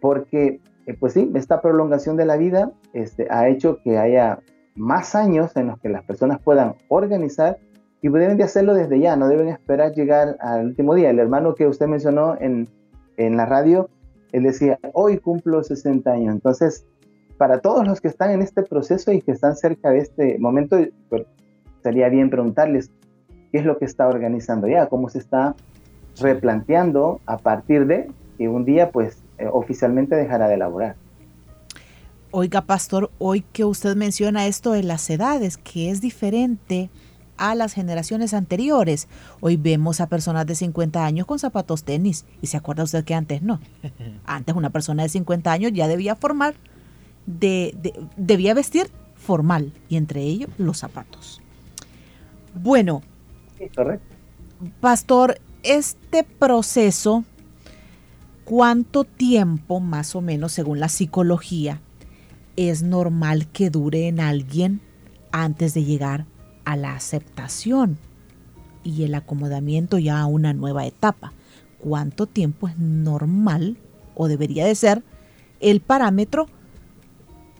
porque 0.00 0.60
eh, 0.86 0.94
pues 0.98 1.12
sí, 1.12 1.30
esta 1.34 1.60
prolongación 1.60 2.16
de 2.16 2.24
la 2.24 2.36
vida 2.36 2.72
este, 2.92 3.26
ha 3.30 3.48
hecho 3.48 3.78
que 3.82 3.98
haya 3.98 4.40
más 4.74 5.14
años 5.14 5.56
en 5.56 5.68
los 5.68 5.80
que 5.80 5.88
las 5.88 6.04
personas 6.04 6.40
puedan 6.42 6.74
organizar 6.88 7.58
y 8.02 8.08
deben 8.08 8.36
de 8.36 8.44
hacerlo 8.44 8.74
desde 8.74 9.00
ya, 9.00 9.16
no 9.16 9.28
deben 9.28 9.48
esperar 9.48 9.92
llegar 9.92 10.36
al 10.40 10.66
último 10.66 10.94
día. 10.94 11.10
El 11.10 11.18
hermano 11.18 11.54
que 11.54 11.66
usted 11.66 11.86
mencionó 11.86 12.36
en, 12.40 12.68
en 13.16 13.36
la 13.36 13.46
radio, 13.46 13.88
él 14.32 14.44
decía, 14.44 14.78
hoy 14.92 15.18
cumplo 15.18 15.62
60 15.62 16.10
años. 16.10 16.34
Entonces, 16.34 16.86
para 17.36 17.58
todos 17.60 17.86
los 17.86 18.00
que 18.00 18.08
están 18.08 18.30
en 18.30 18.42
este 18.42 18.62
proceso 18.62 19.12
y 19.12 19.22
que 19.22 19.32
están 19.32 19.56
cerca 19.56 19.90
de 19.90 19.98
este 19.98 20.38
momento, 20.38 20.78
pues, 21.08 21.24
sería 21.82 22.08
bien 22.08 22.30
preguntarles 22.30 22.90
qué 23.50 23.58
es 23.58 23.64
lo 23.64 23.78
que 23.78 23.86
está 23.86 24.06
organizando 24.08 24.68
ya, 24.68 24.86
cómo 24.86 25.08
se 25.08 25.18
está 25.18 25.56
replanteando 26.20 27.20
a 27.26 27.38
partir 27.38 27.86
de 27.86 28.08
que 28.38 28.48
un 28.48 28.64
día 28.64 28.90
pues 28.90 29.22
eh, 29.38 29.48
oficialmente 29.52 30.14
dejará 30.14 30.48
de 30.48 30.54
elaborar. 30.54 30.96
Oiga, 32.30 32.62
pastor, 32.62 33.10
hoy 33.18 33.42
que 33.52 33.64
usted 33.64 33.96
menciona 33.96 34.46
esto 34.46 34.72
de 34.72 34.82
las 34.82 35.08
edades, 35.08 35.56
que 35.56 35.90
es 35.90 36.00
diferente 36.00 36.90
a 37.36 37.54
las 37.54 37.72
generaciones 37.72 38.34
anteriores. 38.34 39.08
Hoy 39.40 39.56
vemos 39.56 40.00
a 40.00 40.08
personas 40.08 40.46
de 40.46 40.54
50 40.54 41.04
años 41.04 41.26
con 41.26 41.38
zapatos 41.38 41.84
tenis. 41.84 42.24
¿Y 42.42 42.48
se 42.48 42.56
acuerda 42.56 42.84
usted 42.84 43.04
que 43.04 43.14
antes 43.14 43.42
no? 43.42 43.60
Antes 44.26 44.54
una 44.54 44.70
persona 44.70 45.02
de 45.02 45.08
50 45.08 45.52
años 45.52 45.72
ya 45.72 45.88
debía 45.88 46.16
formar, 46.16 46.54
de, 47.26 47.74
debía 48.16 48.54
vestir 48.54 48.90
formal, 49.14 49.72
y 49.88 49.96
entre 49.96 50.22
ellos 50.22 50.50
los 50.58 50.78
zapatos. 50.78 51.40
Bueno, 52.54 53.02
pastor, 54.80 55.38
este 55.62 56.22
proceso 56.22 57.24
¿Cuánto 58.46 59.02
tiempo, 59.02 59.80
más 59.80 60.14
o 60.14 60.20
menos, 60.20 60.52
según 60.52 60.78
la 60.78 60.88
psicología, 60.88 61.80
es 62.54 62.84
normal 62.84 63.48
que 63.48 63.70
dure 63.70 64.06
en 64.06 64.20
alguien 64.20 64.80
antes 65.32 65.74
de 65.74 65.82
llegar 65.82 66.26
a 66.64 66.76
la 66.76 66.94
aceptación 66.94 67.98
y 68.84 69.02
el 69.02 69.16
acomodamiento 69.16 69.98
ya 69.98 70.20
a 70.20 70.26
una 70.26 70.52
nueva 70.52 70.86
etapa? 70.86 71.32
¿Cuánto 71.80 72.28
tiempo 72.28 72.68
es 72.68 72.78
normal 72.78 73.78
o 74.14 74.28
debería 74.28 74.64
de 74.64 74.76
ser 74.76 75.02
el 75.58 75.80
parámetro 75.80 76.46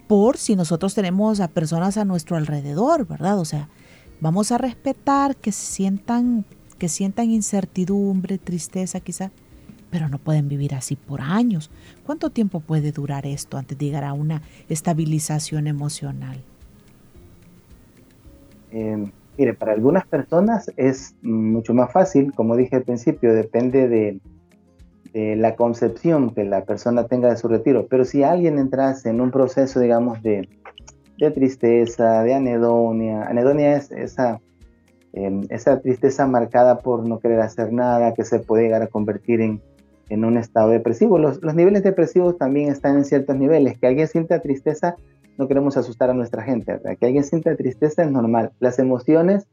por 0.07 0.37
si 0.37 0.55
nosotros 0.55 0.95
tenemos 0.95 1.41
a 1.41 1.49
personas 1.49 1.97
a 1.97 2.05
nuestro 2.05 2.37
alrededor, 2.37 3.09
¿verdad? 3.09 3.41
O 3.41 3.45
sea, 3.45 3.69
vamos 4.21 4.53
a 4.53 4.59
respetar 4.59 5.35
que 5.35 5.51
sientan 5.51 6.45
que 6.79 6.89
sientan 6.89 7.31
incertidumbre, 7.31 8.39
tristeza 8.39 9.01
quizá, 9.01 9.33
pero 9.97 10.11
no 10.11 10.19
pueden 10.19 10.47
vivir 10.47 10.75
así 10.75 10.95
por 10.95 11.23
años. 11.23 11.71
¿Cuánto 12.05 12.29
tiempo 12.29 12.61
puede 12.61 12.93
durar 12.93 13.25
esto 13.25 13.57
antes 13.57 13.79
de 13.79 13.87
llegar 13.87 14.05
a 14.05 14.13
una 14.13 14.43
estabilización 14.69 15.67
emocional? 15.67 16.37
Em, 18.71 19.11
mire, 19.39 19.55
para 19.55 19.73
algunas 19.73 20.07
personas 20.07 20.71
es 20.77 21.15
mucho 21.23 21.73
más 21.73 21.91
fácil, 21.91 22.35
como 22.35 22.57
dije 22.57 22.77
al 22.77 22.83
principio, 22.83 23.33
depende 23.33 23.89
de, 23.89 24.21
la 25.15 25.57
concepción 25.57 26.35
que 26.35 26.45
la 26.45 26.67
persona 26.67 27.07
tenga 27.07 27.31
de 27.31 27.39
su 27.39 27.49
retiro, 27.49 27.87
pero 27.89 28.05
si 28.05 28.23
alguien 28.23 28.59
entrase 28.59 29.09
en 29.09 29.23
un 29.23 29.31
proceso, 29.31 29.81
digamos, 29.81 30.23
de, 30.23 30.47
tristeza, 31.33 32.23
de 32.23 32.35
anedonia, 32.35 33.23
anedonia 33.23 33.77
es 33.77 33.91
esa, 33.93 34.43
em, 35.15 35.47
esa 35.49 35.81
tristeza 35.81 36.27
marcada 36.27 36.81
por 36.81 37.09
no 37.09 37.19
querer 37.19 37.41
hacer 37.41 37.73
nada, 37.73 38.13
que 38.13 38.25
se 38.25 38.41
puede 38.41 38.65
llegar 38.65 38.83
a 38.83 38.89
convertir 38.89 39.41
en, 39.41 39.63
en 40.09 40.25
un 40.25 40.37
estado 40.37 40.71
depresivo. 40.71 41.19
Los, 41.19 41.43
niveles 41.43 41.83
depresivos 41.83 42.39
también 42.39 42.71
están 42.71 42.97
en 42.97 43.05
ciertos 43.05 43.37
niveles. 43.37 43.79
Que 43.79 43.87
alguien 43.87 44.09
sienta 44.09 44.41
tristeza, 44.41 44.97
no 45.39 45.49
queremos 45.49 45.77
asustar 45.77 46.11
a 46.11 46.15
nuestra 46.15 46.43
gente. 46.43 46.79
Que 46.99 47.07
alguien 47.07 47.25
sienta 47.25 47.57
tristeza 47.57 48.03
es 48.03 48.11
normal. 48.11 48.53
Las 48.61 48.79
emociones, 48.79 49.47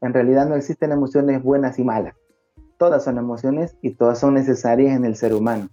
en 0.00 0.14
realidad 0.14 0.48
no 0.48 0.56
existen 0.56 0.92
emociones 0.92 1.42
buenas 1.42 1.78
y 1.78 1.84
malas. 1.84 2.14
todas 2.78 3.02
son 3.02 3.18
emociones 3.18 3.76
y 3.82 3.94
todas 3.94 4.20
son 4.20 4.34
necesarias 4.34 4.96
en 4.96 5.04
el 5.04 5.16
ser 5.16 5.34
humano. 5.34 5.68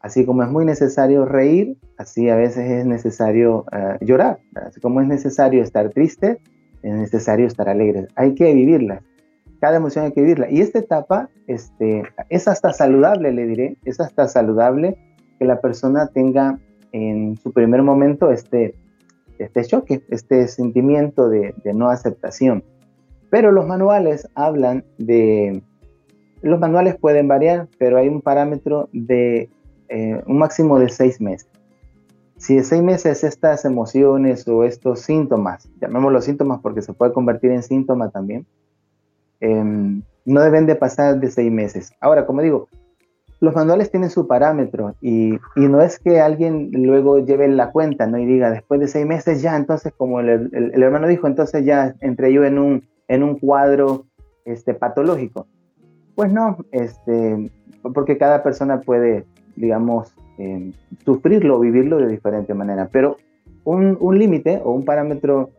Así 0.00 0.24
como 0.24 0.42
es 0.42 0.50
muy 0.50 0.64
necesario 0.64 1.24
reír, 1.24 1.76
así 1.98 2.28
a 2.28 2.36
veces 2.36 2.70
es 2.70 2.86
necesario 2.86 3.64
eh, 3.72 3.98
llorar. 4.00 4.38
Así 4.54 4.80
como 4.80 5.00
es 5.00 5.08
necesario 5.08 5.62
estar 5.62 5.90
triste, 5.90 6.38
es 6.82 6.94
necesario 6.94 7.46
estar 7.46 7.68
alegre. 7.68 8.08
Hay 8.14 8.34
que 8.34 8.52
vivirlas. 8.52 9.02
Cada 9.60 9.76
emoción 9.76 10.04
hay 10.04 10.12
que 10.12 10.20
vivirla. 10.20 10.50
Y 10.50 10.60
esta 10.60 10.78
etapa 10.78 11.30
este, 11.46 12.04
es 12.28 12.46
hasta 12.46 12.72
saludable, 12.72 13.32
le 13.32 13.46
diré. 13.46 13.76
Es 13.84 14.00
hasta 14.00 14.28
saludable 14.28 14.96
que 15.38 15.44
la 15.44 15.60
persona 15.60 16.08
tenga 16.08 16.58
en 16.92 17.36
su 17.36 17.52
primer 17.52 17.82
momento 17.82 18.30
este, 18.30 18.74
este 19.38 19.64
choque, 19.64 20.02
este 20.08 20.46
sentimiento 20.48 21.28
de, 21.28 21.54
no 21.74 21.90
aceptación. 21.90 22.64
Pero 23.30 23.52
los 23.52 23.66
manuales 23.66 24.28
hablan 24.34 24.84
de... 24.98 25.62
Los 26.40 26.60
manuales 26.60 26.96
pueden 26.96 27.26
variar, 27.26 27.68
pero 27.78 27.98
hay 27.98 28.08
un 28.08 28.20
parámetro 28.20 28.88
de 28.92 29.50
eh, 29.88 30.22
un 30.26 30.38
máximo 30.38 30.78
de 30.78 30.88
seis 30.88 31.20
meses. 31.20 31.48
Si 32.36 32.54
de 32.54 32.62
seis 32.62 32.82
meses 32.82 33.24
estas 33.24 33.64
emociones 33.64 34.46
o 34.46 34.62
estos 34.62 35.00
síntomas, 35.00 35.68
llamémoslos 35.80 36.24
síntomas 36.24 36.60
porque 36.60 36.82
se 36.82 36.92
puede 36.92 37.12
convertir 37.12 37.50
en 37.50 37.64
síntoma 37.64 38.10
también, 38.10 38.46
em, 39.40 40.02
no 40.24 40.40
deben 40.42 40.66
de 40.66 40.74
pasar 40.74 41.20
de 41.20 41.30
seis 41.30 41.50
meses. 41.50 41.92
Ahora, 42.00 42.26
como 42.26 42.42
digo, 42.42 42.68
los 43.40 43.54
manuales 43.54 43.90
tienen 43.90 44.10
su 44.10 44.26
parámetro 44.26 44.94
y, 45.00 45.38
no 45.56 45.80
es 45.80 45.98
que 45.98 46.20
alguien 46.20 46.70
luego 46.72 47.18
lleve 47.24 47.46
la 47.48 47.70
cuenta 47.70 48.08
y 48.18 48.26
diga 48.26 48.50
después 48.50 48.80
de 48.80 48.88
seis 48.88 49.06
meses 49.06 49.40
ya, 49.42 49.56
entonces 49.56 49.92
como 49.96 50.20
el, 50.20 50.50
hermano 50.82 51.06
dijo, 51.06 51.26
entonces 51.26 51.64
ya 51.64 51.94
entré 52.00 52.32
yo 52.32 52.44
en 52.44 52.58
un, 52.58 52.84
en 53.06 53.22
un 53.22 53.38
cuadro 53.38 54.06
este, 54.44 54.74
patológico. 54.74 55.46
Pues 56.16 56.32
no, 56.32 56.56
este, 56.72 57.50
porque 57.94 58.18
cada 58.18 58.42
persona 58.42 58.80
puede 58.80 59.24
digamos, 59.58 60.14
eh, 60.38 60.72
sufrirlo 61.04 61.56
o 61.56 61.60
vivirlo 61.60 61.98
de 61.98 62.08
diferente 62.08 62.54
manera. 62.54 62.88
Pero 62.90 63.16
un, 63.64 63.96
un 64.00 64.18
límite 64.18 64.60
o 64.64 64.72
un 64.72 64.84
parámetro 64.84 65.50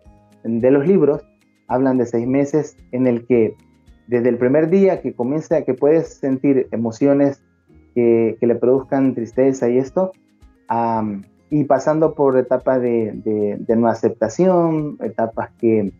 de 0.43 0.71
los 0.71 0.87
libros 0.87 1.21
hablan 1.67 1.97
de 1.97 2.05
seis 2.05 2.27
meses 2.27 2.77
en 2.91 3.07
el 3.07 3.25
que 3.27 3.55
desde 4.09 4.29
el 4.29 4.39
primer 4.39 4.71
día 4.71 5.01
que 5.01 5.13
comienza, 5.13 5.61
que 5.61 5.75
puedes 5.75 6.15
sentir 6.15 6.67
emociones 6.71 7.43
que, 7.93 8.37
que 8.39 8.47
le 8.47 8.55
produzcan 8.55 9.13
tristeza 9.13 9.69
y 9.69 9.77
esto, 9.77 10.13
y 11.51 11.63
pasando 11.65 12.15
por 12.15 12.35
etapas 12.37 12.81
de, 12.81 13.11
de, 13.23 13.57
de, 13.59 13.75
no 13.75 13.87
aceptación, 13.87 14.97
etapas 15.01 15.51
que 15.59 15.91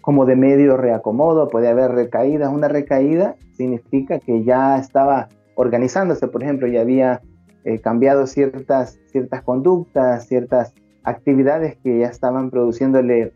como 0.00 0.24
de 0.24 0.36
medio 0.36 0.76
reacomodo, 0.76 1.48
puede 1.48 1.68
haber 1.68 1.90
recaídas. 1.92 2.52
Una 2.52 2.68
recaída 2.68 3.34
significa 3.56 4.20
que 4.20 4.44
ya 4.44 4.78
estaba 4.78 5.28
organizándose, 5.56 6.28
por 6.28 6.44
ejemplo, 6.44 6.68
y 6.68 6.76
había 6.76 7.22
eh, 7.64 7.80
cambiado 7.80 8.26
ciertas, 8.28 9.00
ciertas 9.10 9.42
conductas, 9.42 10.28
ciertas 10.28 10.74
actividades 11.02 11.76
que 11.82 11.98
ya 11.98 12.06
estaban 12.06 12.50
produciéndole 12.50 13.32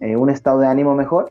eh, 0.00 0.16
un 0.16 0.28
estado 0.28 0.60
de 0.60 0.66
ánimo 0.66 0.94
mejor 0.94 1.30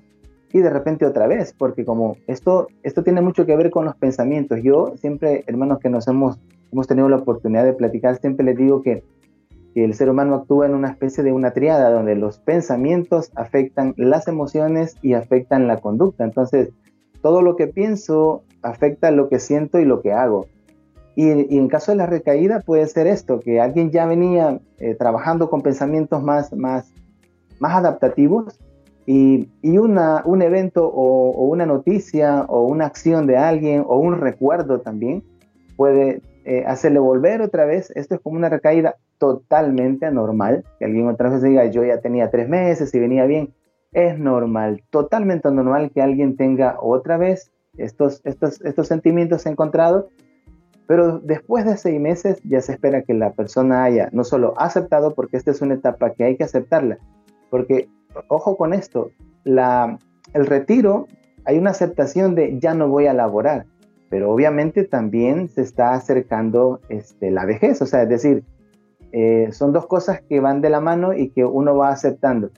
y 0.52 0.60
de 0.60 0.70
repente 0.70 1.06
otra 1.06 1.28
vez, 1.28 1.54
porque 1.58 1.86
como 1.86 2.18
esto, 2.28 2.68
esto 2.84 3.04
tiene 3.04 3.22
mucho 3.22 3.46
que 3.46 3.56
ver 3.56 3.70
con 3.70 3.86
los 3.86 3.96
pensamientos. 3.96 4.62
Yo 4.64 4.94
siempre, 4.98 5.44
hermanos 5.48 5.80
que 5.80 5.90
nos 5.90 6.08
hemos, 6.08 6.40
hemos 6.72 6.88
tenido 6.88 7.08
la 7.10 7.18
oportunidad 7.18 7.66
de 7.66 7.74
platicar, 7.74 8.18
siempre 8.18 8.46
les 8.46 8.58
digo 8.58 8.82
que, 8.82 9.04
que 9.74 9.86
el 9.86 9.94
ser 9.94 10.10
humano 10.10 10.36
actúa 10.36 10.66
en 10.66 10.74
una 10.74 10.90
especie 10.90 11.24
de 11.24 11.32
una 11.32 11.52
triada 11.52 11.92
donde 11.92 12.16
los 12.16 12.40
pensamientos 12.40 13.32
afectan 13.36 13.94
las 13.98 14.28
emociones 14.28 14.96
y 15.04 15.14
afectan 15.14 15.68
la 15.68 15.78
conducta. 15.78 16.24
Entonces, 16.24 16.72
todo 17.22 17.42
lo 17.42 17.56
que 17.56 17.68
pienso 17.68 18.44
afecta 18.64 19.12
lo 19.12 19.30
que 19.30 19.40
siento 19.40 19.80
y 19.80 19.86
lo 19.86 20.02
que 20.02 20.14
hago. 20.14 20.48
Y, 21.16 21.58
en 21.58 21.68
caso 21.68 21.92
de 21.92 21.98
la 21.98 22.06
recaída 22.06 22.62
puede 22.62 22.88
ser 22.88 23.06
esto, 23.06 23.42
que 23.42 23.60
alguien 23.60 23.92
ya 23.92 24.06
venía 24.06 24.60
eh, 24.78 24.96
trabajando 24.96 25.50
con 25.50 25.62
pensamientos 25.62 26.24
más, 26.24 26.54
más, 26.54 26.94
más 27.60 27.76
adaptativos 27.76 28.58
y, 29.12 29.50
una, 29.80 30.22
un 30.24 30.44
evento 30.44 30.88
o, 30.88 31.32
una 31.48 31.66
noticia 31.66 32.44
o 32.44 32.68
una 32.68 32.86
acción 32.86 33.26
de 33.26 33.38
alguien 33.38 33.84
o 33.88 33.98
un 33.98 34.22
recuerdo 34.22 34.82
también 34.82 35.24
puede 35.76 36.22
eh, 36.46 36.64
hacerle 36.68 37.00
volver 37.00 37.42
otra 37.42 37.66
vez. 37.66 37.92
Esto 37.96 38.14
es 38.14 38.22
como 38.22 38.38
una 38.38 38.50
recaída 38.50 38.98
totalmente 39.18 40.06
anormal. 40.06 40.64
Que 40.78 40.86
alguien 40.86 41.08
otra 41.08 41.32
vez 41.32 41.42
diga, 41.42 41.66
yo 41.66 41.84
ya 41.84 42.02
tenía 42.02 42.30
tres 42.30 42.48
meses 42.48 42.94
y 42.94 43.00
venía 43.00 43.26
bien. 43.26 43.52
Es 43.94 44.20
normal, 44.20 44.84
totalmente 44.92 45.50
normal 45.50 45.90
que 45.92 46.04
alguien 46.04 46.38
tenga 46.38 46.78
otra 46.80 47.18
vez 47.18 47.52
estos, 47.78 48.22
estos, 48.26 48.62
estos 48.62 48.88
sentimientos 48.88 49.48
encontrados, 49.48 50.06
pero 50.86 51.18
después 51.18 51.66
de 51.66 51.78
seis 51.78 52.00
meses 52.00 52.40
ya 52.44 52.62
se 52.62 52.74
espera 52.74 53.02
que 53.02 53.16
la 53.16 53.32
persona 53.32 53.84
haya 53.84 54.10
no 54.12 54.24
solo 54.24 54.54
aceptado, 54.58 55.16
porque 55.16 55.38
esta 55.38 55.50
es 55.50 55.64
una 55.64 55.74
etapa 55.74 56.12
que 56.12 56.26
hay 56.26 56.38
que 56.38 56.44
aceptarla, 56.44 57.00
porque, 57.50 57.90
ojo 58.28 58.58
con 58.58 58.74
esto, 58.74 59.12
la, 59.44 59.98
el 60.34 60.46
retiro, 60.46 61.08
hay 61.46 61.58
una 61.58 61.72
aceptación 61.72 62.36
de 62.36 62.60
ya 62.60 62.74
no 62.74 62.88
voy 62.88 63.08
a 63.08 63.14
laborar, 63.14 63.66
pero 64.10 64.32
obviamente 64.32 64.84
también 64.84 65.50
se 65.50 65.62
está 65.62 65.94
acercando 65.94 66.82
este, 66.90 67.32
la 67.32 67.46
vejez, 67.46 67.82
o 67.82 67.86
sea, 67.86 68.04
es 68.04 68.10
decir, 68.10 68.44
eh, 69.12 69.50
son 69.52 69.74
dos 69.74 69.88
cosas 69.88 70.22
que 70.22 70.40
van 70.40 70.62
de 70.62 70.70
la 70.70 70.82
mano 70.82 71.14
y 71.14 71.30
que 71.30 71.46
uno 71.46 71.76
va 71.76 71.90
aceptando. 71.90 72.52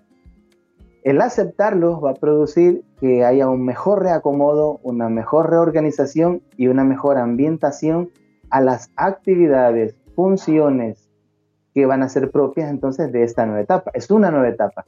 El 1.03 1.21
aceptarlo 1.21 1.99
va 1.99 2.11
a 2.11 2.15
producir 2.15 2.83
que 2.99 3.25
haya 3.25 3.49
un 3.49 3.65
mejor 3.65 4.03
reacomodo, 4.03 4.79
una 4.83 5.09
mejor 5.09 5.49
reorganización 5.49 6.43
y 6.57 6.67
una 6.67 6.83
mejor 6.83 7.17
ambientación 7.17 8.11
a 8.51 8.61
las 8.61 8.91
actividades, 8.95 9.95
funciones 10.15 11.09
que 11.73 11.85
van 11.85 12.03
a 12.03 12.09
ser 12.09 12.29
propias 12.29 12.69
entonces 12.69 13.11
de 13.11 13.23
esta 13.23 13.45
nueva 13.45 13.61
etapa. 13.61 13.91
Es 13.93 14.11
una 14.11 14.29
nueva 14.29 14.49
etapa. 14.49 14.85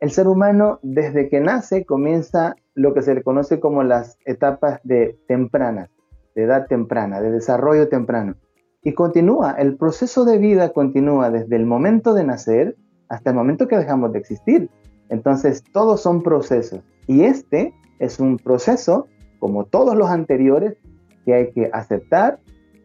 El 0.00 0.10
ser 0.12 0.28
humano 0.28 0.78
desde 0.82 1.28
que 1.28 1.40
nace 1.40 1.84
comienza 1.84 2.56
lo 2.74 2.94
que 2.94 3.02
se 3.02 3.14
le 3.14 3.22
conoce 3.22 3.60
como 3.60 3.82
las 3.82 4.16
etapas 4.24 4.80
de 4.82 5.18
tempranas, 5.28 5.90
de 6.34 6.44
edad 6.44 6.66
temprana, 6.68 7.20
de 7.20 7.30
desarrollo 7.30 7.90
temprano. 7.90 8.34
Y 8.82 8.94
continúa, 8.94 9.52
el 9.58 9.76
proceso 9.76 10.24
de 10.24 10.38
vida 10.38 10.72
continúa 10.72 11.30
desde 11.30 11.54
el 11.56 11.66
momento 11.66 12.14
de 12.14 12.24
nacer 12.24 12.76
hasta 13.10 13.28
el 13.28 13.36
momento 13.36 13.68
que 13.68 13.76
dejamos 13.76 14.14
de 14.14 14.20
existir. 14.20 14.70
Entonces, 15.10 15.62
todos 15.70 16.00
son 16.00 16.22
procesos. 16.22 16.80
Y 17.06 17.24
este 17.24 17.74
es 17.98 18.20
un 18.20 18.38
proceso, 18.38 19.06
como 19.38 19.66
todos 19.66 19.94
los 19.94 20.08
anteriores, 20.08 20.78
que 21.26 21.34
hay 21.34 21.52
que 21.52 21.68
aceptar, 21.74 22.40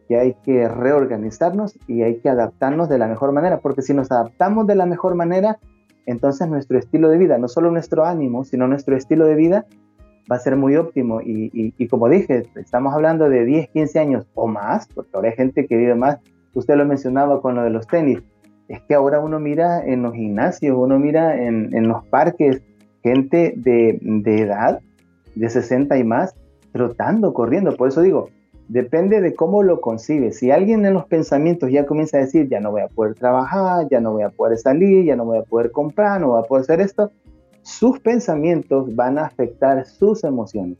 que 0.09 0.17
hay 0.17 0.33
que 0.43 0.67
reorganizarnos 0.67 1.79
y 1.87 2.01
hay 2.01 2.19
que 2.19 2.27
adaptarnos 2.27 2.89
de 2.89 2.97
la 2.97 3.07
mejor 3.07 3.31
manera. 3.31 3.59
Porque 3.61 3.83
si 3.83 3.93
nos 3.93 4.11
adaptamos 4.11 4.67
de 4.67 4.75
la 4.75 4.85
mejor 4.85 5.15
manera, 5.15 5.59
entonces 6.05 6.47
nuestro 6.47 6.77
estilo 6.77 7.09
de 7.09 7.17
vida, 7.17 7.37
no 7.37 7.47
solo 7.47 7.71
nuestro 7.71 8.05
ánimo, 8.05 8.43
sino 8.43 8.67
nuestro 8.67 8.95
estilo 8.95 9.25
de 9.25 9.35
vida, 9.35 9.65
va 10.31 10.35
a 10.37 10.39
ser 10.39 10.55
muy 10.55 10.75
óptimo. 10.75 11.21
Y, 11.21 11.87
como 11.87 12.09
dije, 12.09 12.43
estamos 12.55 12.93
hablando 12.93 13.29
de 13.29 13.45
10, 13.45 13.69
15 13.69 13.99
años 13.99 14.25
o 14.33 14.47
más, 14.47 14.87
porque 14.93 15.11
ahora 15.13 15.29
hay 15.29 15.35
gente 15.35 15.67
que 15.67 15.77
vive 15.77 15.95
más. 15.95 16.19
Usted 16.53 16.75
lo 16.75 16.85
mencionaba 16.85 17.41
con 17.41 17.55
lo 17.55 17.63
de 17.63 17.69
los 17.69 17.87
tenis 17.87 18.21
es 18.67 18.81
que 18.81 18.95
ahora 18.95 19.19
uno 19.19 19.39
mira 19.39 19.85
en 19.85 20.01
los 20.01 20.13
gimnasios, 20.13 20.75
uno 20.77 20.99
mira 20.99 21.39
en, 21.39 21.87
los 21.87 22.05
parques, 22.07 22.61
gente 23.03 23.53
de, 23.55 23.99
edad, 24.25 24.79
de 25.35 25.49
60 25.49 25.97
y 25.97 26.03
más, 26.03 26.35
trotando, 26.71 27.33
corriendo. 27.33 27.75
Por 27.75 27.89
eso 27.89 28.01
digo, 28.01 28.29
depende 28.67 29.21
de 29.21 29.33
cómo 29.33 29.63
lo 29.63 29.81
concibe. 29.81 30.31
Si 30.31 30.51
alguien 30.51 30.85
en 30.85 30.93
los 30.93 31.05
pensamientos 31.05 31.71
ya 31.71 31.85
comienza 31.85 32.17
a 32.17 32.21
decir, 32.21 32.47
ya 32.49 32.59
no 32.59 32.71
voy 32.71 32.81
a 32.81 32.87
poder 32.87 33.15
trabajar, 33.15 33.87
ya 33.89 33.99
no 33.99 34.13
voy 34.13 34.23
a 34.23 34.29
poder 34.29 34.57
salir, 34.57 35.05
ya 35.05 35.15
no 35.15 35.25
voy 35.25 35.37
a 35.37 35.43
poder 35.43 35.71
comprar, 35.71 36.21
no 36.21 36.29
voy 36.29 36.39
a 36.39 36.47
poder 36.47 36.63
hacer 36.63 36.81
esto, 36.81 37.11
sus 37.61 37.99
pensamientos 37.99 38.95
van 38.95 39.17
a 39.17 39.25
afectar 39.25 39.85
sus 39.85 40.23
emociones. 40.23 40.77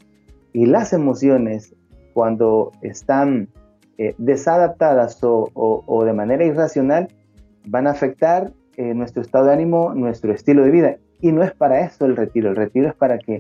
Y 0.54 0.66
las 0.66 0.94
emociones, 0.94 1.76
cuando 2.14 2.72
están 2.82 3.50
eh, 3.98 4.16
desadaptadas 4.18 5.20
o 5.24 6.04
de 6.06 6.14
manera 6.14 6.46
irracional, 6.46 7.08
van 7.68 7.88
a 7.88 7.92
afectar 7.92 8.52
eh, 8.78 8.94
nuestro 8.94 9.22
estado 9.22 9.46
de 9.46 9.54
ánimo, 9.54 9.94
nuestro 9.94 10.34
estilo 10.34 10.64
de 10.64 10.72
vida. 10.72 10.98
Y 11.22 11.32
no 11.32 11.44
es 11.44 11.54
para 11.54 11.86
eso 11.86 12.06
el 12.06 12.18
retiro, 12.18 12.50
el 12.50 12.58
retiro 12.58 12.90
es 12.90 12.96
para 12.96 13.18
que 13.18 13.40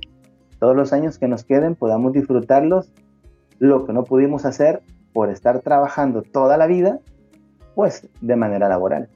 todos 0.60 0.76
los 0.76 0.94
años 0.94 1.20
que 1.20 1.28
nos 1.28 1.44
queden 1.44 1.76
podamos 1.76 2.14
disfrutarlos, 2.14 2.90
lo 3.60 3.86
que 3.86 3.94
no 3.94 4.04
pudimos 4.04 4.46
hacer 4.46 4.82
por 5.14 5.30
estar 5.30 5.62
trabajando 5.62 6.22
toda 6.22 6.58
la 6.58 6.68
vida, 6.68 7.00
pues 7.74 8.08
de 8.22 8.36
manera 8.36 8.68
laboral. 8.70 9.10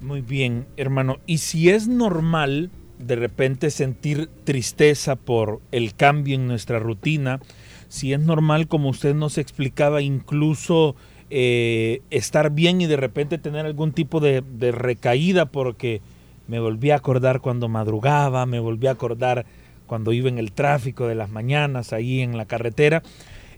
Muy 0.00 0.20
bien, 0.20 0.66
hermano. 0.76 1.18
Y 1.26 1.38
si 1.38 1.70
es 1.70 1.86
normal 1.86 2.70
de 2.98 3.16
repente 3.16 3.70
sentir 3.70 4.28
tristeza 4.44 5.16
por 5.16 5.60
el 5.72 5.94
cambio 5.94 6.34
en 6.36 6.46
nuestra 6.46 6.78
rutina, 6.78 7.40
si 7.88 8.12
es 8.12 8.20
normal, 8.20 8.68
como 8.68 8.88
usted 8.88 9.14
nos 9.14 9.38
explicaba, 9.38 10.00
incluso 10.00 10.96
eh, 11.30 12.02
estar 12.10 12.50
bien 12.50 12.80
y 12.80 12.86
de 12.86 12.96
repente 12.96 13.38
tener 13.38 13.66
algún 13.66 13.92
tipo 13.92 14.20
de, 14.20 14.42
recaída 14.72 15.46
porque 15.46 16.00
me 16.48 16.60
volví 16.60 16.90
a 16.90 16.96
acordar 16.96 17.40
cuando 17.40 17.68
madrugaba, 17.68 18.46
me 18.46 18.60
volví 18.60 18.86
a 18.86 18.92
acordar 18.92 19.46
cuando 19.92 20.14
iba 20.14 20.30
en 20.30 20.38
el 20.38 20.52
tráfico 20.52 21.06
de 21.06 21.14
las 21.14 21.28
mañanas 21.28 21.92
ahí 21.92 22.22
en 22.22 22.38
la 22.38 22.46
carretera. 22.46 23.02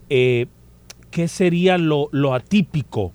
eh, 0.08 0.46
¿qué 1.12 1.28
sería 1.28 1.78
lo, 1.78 2.08
atípico? 2.34 3.12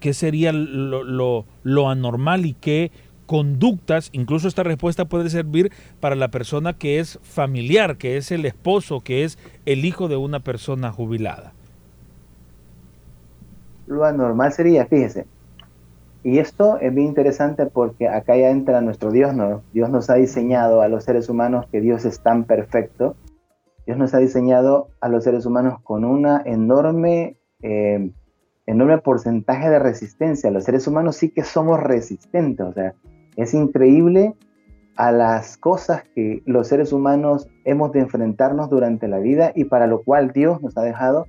¿Qué 0.00 0.14
sería 0.14 0.52
lo, 0.52 1.44
lo 1.62 1.90
anormal 1.90 2.46
y 2.46 2.54
qué 2.54 2.90
conductas, 3.26 4.08
incluso 4.12 4.48
esta 4.48 4.62
respuesta 4.62 5.04
puede 5.04 5.28
servir 5.28 5.70
para 6.00 6.14
la 6.14 6.28
persona 6.28 6.72
que 6.72 6.98
es 6.98 7.18
familiar, 7.22 7.98
que 7.98 8.16
es 8.16 8.30
el 8.32 8.46
esposo, 8.46 9.02
que 9.02 9.24
es 9.24 9.38
el 9.66 9.84
hijo 9.84 10.08
de 10.08 10.16
una 10.16 10.40
persona 10.40 10.90
jubilada. 10.92 11.52
Lo 13.86 14.02
anormal 14.02 14.50
sería, 14.50 14.86
fíjese, 14.86 15.26
y 16.26 16.40
esto 16.40 16.78
es 16.80 16.92
bien 16.92 17.06
interesante 17.06 17.66
porque 17.66 18.08
acá 18.08 18.36
ya 18.36 18.50
entra 18.50 18.80
nuestro 18.80 19.12
Dios, 19.12 19.32
¿no? 19.32 19.62
Dios 19.72 19.90
nos 19.90 20.10
ha 20.10 20.14
diseñado 20.14 20.82
a 20.82 20.88
los 20.88 21.04
seres 21.04 21.28
humanos 21.28 21.66
que 21.70 21.80
Dios 21.80 22.04
es 22.04 22.20
tan 22.20 22.46
perfecto. 22.46 23.14
Dios 23.86 23.96
nos 23.96 24.12
ha 24.12 24.18
diseñado 24.18 24.88
a 25.00 25.08
los 25.08 25.22
seres 25.22 25.46
humanos 25.46 25.80
con 25.84 26.04
una 26.04 26.42
enorme, 26.44 27.36
eh, 27.62 28.10
enorme 28.66 28.98
porcentaje 28.98 29.70
de 29.70 29.78
resistencia. 29.78 30.50
Los 30.50 30.64
seres 30.64 30.88
humanos 30.88 31.14
sí 31.14 31.30
que 31.30 31.44
somos 31.44 31.78
resistentes, 31.78 32.66
o 32.66 32.72
sea, 32.72 32.94
es 33.36 33.54
increíble 33.54 34.34
a 34.96 35.12
las 35.12 35.56
cosas 35.56 36.02
que 36.12 36.42
los 36.44 36.66
seres 36.66 36.92
humanos 36.92 37.46
hemos 37.64 37.92
de 37.92 38.00
enfrentarnos 38.00 38.68
durante 38.68 39.06
la 39.06 39.20
vida 39.20 39.52
y 39.54 39.66
para 39.66 39.86
lo 39.86 40.02
cual 40.02 40.32
Dios 40.32 40.60
nos 40.60 40.76
ha 40.76 40.82
dejado 40.82 41.28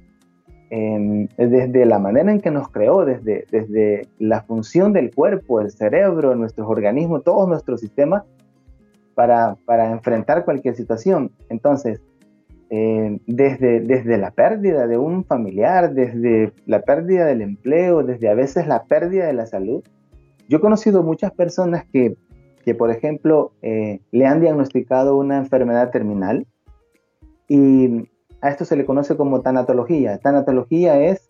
em, 0.69 1.27
desde 1.37 1.85
la 1.85 1.99
manera 1.99 2.31
en 2.31 2.41
que 2.41 2.51
nos 2.51 2.69
creó, 2.69 3.05
desde, 3.05 3.45
desde 3.51 4.07
la 4.19 4.41
función 4.43 4.93
del 4.93 5.13
cuerpo, 5.13 5.61
el 5.61 5.71
cerebro, 5.71 6.35
nuestros 6.35 6.67
organismos, 6.67 7.23
todos 7.23 7.47
nuestros 7.47 7.79
sistemas, 7.79 8.23
para, 9.15 9.57
para 9.65 9.91
enfrentar 9.91 10.45
cualquier 10.45 10.75
situación. 10.75 11.31
Entonces, 11.49 12.01
em, 12.69 13.19
desde, 13.25 13.79
desde 13.79 14.17
la 14.17 14.29
pérdida 14.29 14.85
de 14.85 14.97
un 14.97 15.25
familiar, 15.25 15.93
desde 15.93 16.53
la 16.65 16.81
pérdida 16.81 17.25
del 17.25 17.41
empleo, 17.41 18.03
desde 18.03 18.29
a 18.29 18.35
veces 18.35 18.67
la 18.67 18.83
pérdida 18.83 19.25
de 19.25 19.33
la 19.33 19.47
salud, 19.47 19.83
yo 20.47 20.57
he 20.57 20.61
conocido 20.61 21.01
muchas 21.01 21.31
personas 21.31 21.85
que, 21.91 22.15
que 22.63 22.75
por 22.75 22.91
ejemplo, 22.91 23.53
eh, 23.61 24.01
le 24.11 24.25
han 24.25 24.39
diagnosticado 24.39 25.17
una 25.17 25.37
enfermedad 25.37 25.89
terminal 25.89 26.45
y 27.47 28.09
a 28.41 28.49
esto 28.49 28.65
se 28.65 28.75
le 28.75 28.85
conoce 28.85 29.15
como 29.15 29.41
tanatología. 29.41 30.17
Tanatología 30.19 30.99
es 30.99 31.29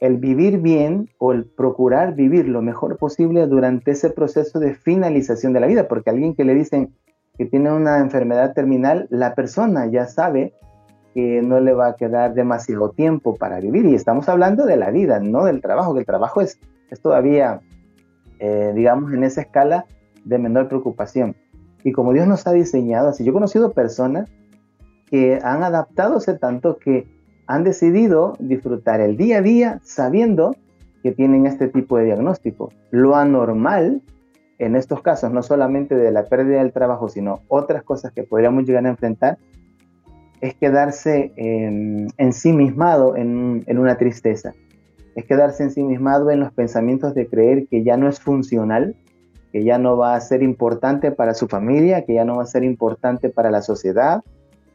el 0.00 0.16
vivir 0.16 0.58
bien 0.58 1.10
o 1.18 1.32
el 1.32 1.44
procurar 1.44 2.14
vivir 2.14 2.48
lo 2.48 2.62
mejor 2.62 2.96
posible 2.96 3.46
durante 3.46 3.90
ese 3.92 4.10
proceso 4.10 4.58
de 4.58 4.74
finalización 4.74 5.52
de 5.52 5.60
la 5.60 5.66
vida, 5.66 5.88
porque 5.88 6.10
alguien 6.10 6.34
que 6.34 6.44
le 6.44 6.54
dicen 6.54 6.94
que 7.36 7.46
tiene 7.46 7.72
una 7.72 7.98
enfermedad 7.98 8.52
terminal, 8.54 9.06
la 9.10 9.34
persona 9.34 9.86
ya 9.86 10.06
sabe 10.06 10.54
que 11.14 11.42
no 11.42 11.60
le 11.60 11.72
va 11.72 11.88
a 11.88 11.96
quedar 11.96 12.34
demasiado 12.34 12.90
tiempo 12.90 13.34
para 13.36 13.60
vivir. 13.60 13.84
Y 13.86 13.94
estamos 13.94 14.28
hablando 14.28 14.64
de 14.66 14.76
la 14.76 14.90
vida, 14.90 15.20
no 15.20 15.44
del 15.44 15.60
trabajo, 15.60 15.92
que 15.94 16.00
el 16.00 16.06
trabajo 16.06 16.40
es, 16.40 16.58
es 16.90 17.00
todavía 17.00 17.60
eh, 18.40 18.72
digamos, 18.74 19.12
en 19.12 19.22
esa 19.22 19.42
escala 19.42 19.84
de 20.24 20.38
menor 20.38 20.66
preocupación. 20.68 21.36
Y 21.84 21.92
como 21.92 22.14
Dios 22.14 22.26
nos 22.26 22.46
ha 22.46 22.52
diseñado, 22.52 23.10
así 23.10 23.22
yo 23.22 23.30
he 23.30 23.34
conocido 23.34 23.72
personas 23.72 24.30
que 25.10 25.38
han 25.42 25.62
adaptadose 25.62 26.34
tanto 26.34 26.78
que 26.78 27.06
han 27.46 27.64
decidido 27.64 28.34
disfrutar 28.38 29.00
el 29.00 29.16
día 29.16 29.38
a 29.38 29.42
día 29.42 29.80
sabiendo 29.82 30.54
que 31.02 31.12
tienen 31.12 31.46
este 31.46 31.68
tipo 31.68 31.96
de 31.96 32.04
diagnóstico. 32.04 32.72
Lo 32.90 33.16
anormal 33.16 34.02
en 34.58 34.76
estos 34.76 35.02
casos, 35.02 35.32
no 35.32 35.42
solamente 35.42 35.94
de 35.94 36.10
la 36.12 36.24
pérdida 36.24 36.58
del 36.58 36.72
trabajo, 36.72 37.08
sino 37.08 37.40
otras 37.48 37.82
cosas 37.82 38.12
que 38.12 38.22
podríamos 38.22 38.64
llegar 38.64 38.84
a 38.86 38.90
enfrentar, 38.90 39.38
es 40.40 40.54
quedarse 40.54 41.32
en, 41.36 42.08
ensimismado 42.18 43.16
en, 43.16 43.64
en 43.66 43.78
una 43.78 43.96
tristeza 43.96 44.54
es 45.14 45.24
quedarse 45.24 45.62
ensimismado 45.62 46.30
en 46.30 46.40
los 46.40 46.52
pensamientos 46.52 47.14
de 47.14 47.26
creer 47.26 47.66
que 47.68 47.82
ya 47.82 47.96
no 47.96 48.08
es 48.08 48.20
funcional, 48.20 48.94
que 49.52 49.64
ya 49.64 49.78
no 49.78 49.96
va 49.96 50.14
a 50.14 50.20
ser 50.20 50.42
importante 50.42 51.10
para 51.10 51.34
su 51.34 51.48
familia, 51.48 52.04
que 52.04 52.14
ya 52.14 52.24
no 52.24 52.36
va 52.36 52.44
a 52.44 52.46
ser 52.46 52.64
importante 52.64 53.28
para 53.30 53.50
la 53.50 53.62
sociedad, 53.62 54.22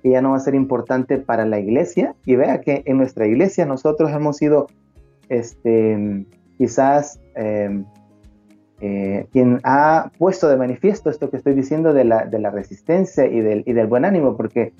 que 0.05 0.11
ya 0.11 0.21
no 0.21 0.31
va 0.31 0.37
a 0.37 0.39
ser 0.39 0.53
importante 0.53 1.17
para 1.17 1.47
la 1.47 1.59
iglesia. 1.59 2.13
Y 2.27 2.35
vea 2.35 2.61
que 2.61 2.83
en 2.85 2.97
nuestra 2.97 3.25
iglesia 3.25 3.65
nosotros 3.65 4.11
hemos 4.11 4.37
sido 4.37 4.67
este, 5.29 6.27
quizás 6.59 7.19
em, 7.33 7.85
eh, 8.81 9.25
quien 9.31 9.59
ha 9.63 10.11
puesto 10.19 10.47
de 10.47 10.57
manifiesto 10.57 11.09
esto 11.09 11.31
que 11.31 11.37
estoy 11.37 11.55
diciendo 11.55 11.91
de 11.91 12.03
la, 12.03 12.25
de 12.27 12.37
la 12.37 12.51
resistencia 12.51 13.25
y 13.25 13.41
del, 13.41 13.63
y 13.65 13.73
del, 13.73 13.87
buen 13.87 14.05
ánimo, 14.05 14.37
porque 14.37 14.73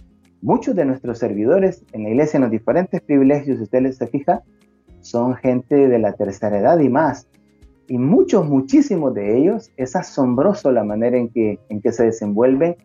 muchos 0.44 0.76
de 0.76 0.86
nuestros 0.86 1.18
servidores 1.18 1.84
en 1.92 2.04
la 2.04 2.10
iglesia, 2.10 2.38
en 2.38 2.44
los 2.44 2.52
diferentes 2.52 3.02
privilegios, 3.02 3.58
si 3.58 3.64
usted 3.64 3.92
se 3.94 4.06
fija, 4.06 4.44
son 5.02 5.34
gente 5.34 5.88
de 5.88 5.98
la 5.98 6.14
tercera 6.14 6.60
edad 6.60 6.78
y 6.78 6.90
más. 6.90 7.28
Y 7.88 7.98
muchos, 7.98 8.48
muchísimos 8.48 9.16
de 9.16 9.40
ellos, 9.40 9.72
es 9.76 9.96
asombroso 9.96 10.72
la 10.72 10.84
manera 10.84 11.18
en 11.18 11.30
que, 11.30 11.58
en 11.70 11.82
que 11.82 11.92
se 11.92 12.04
desenvuelven 12.04 12.76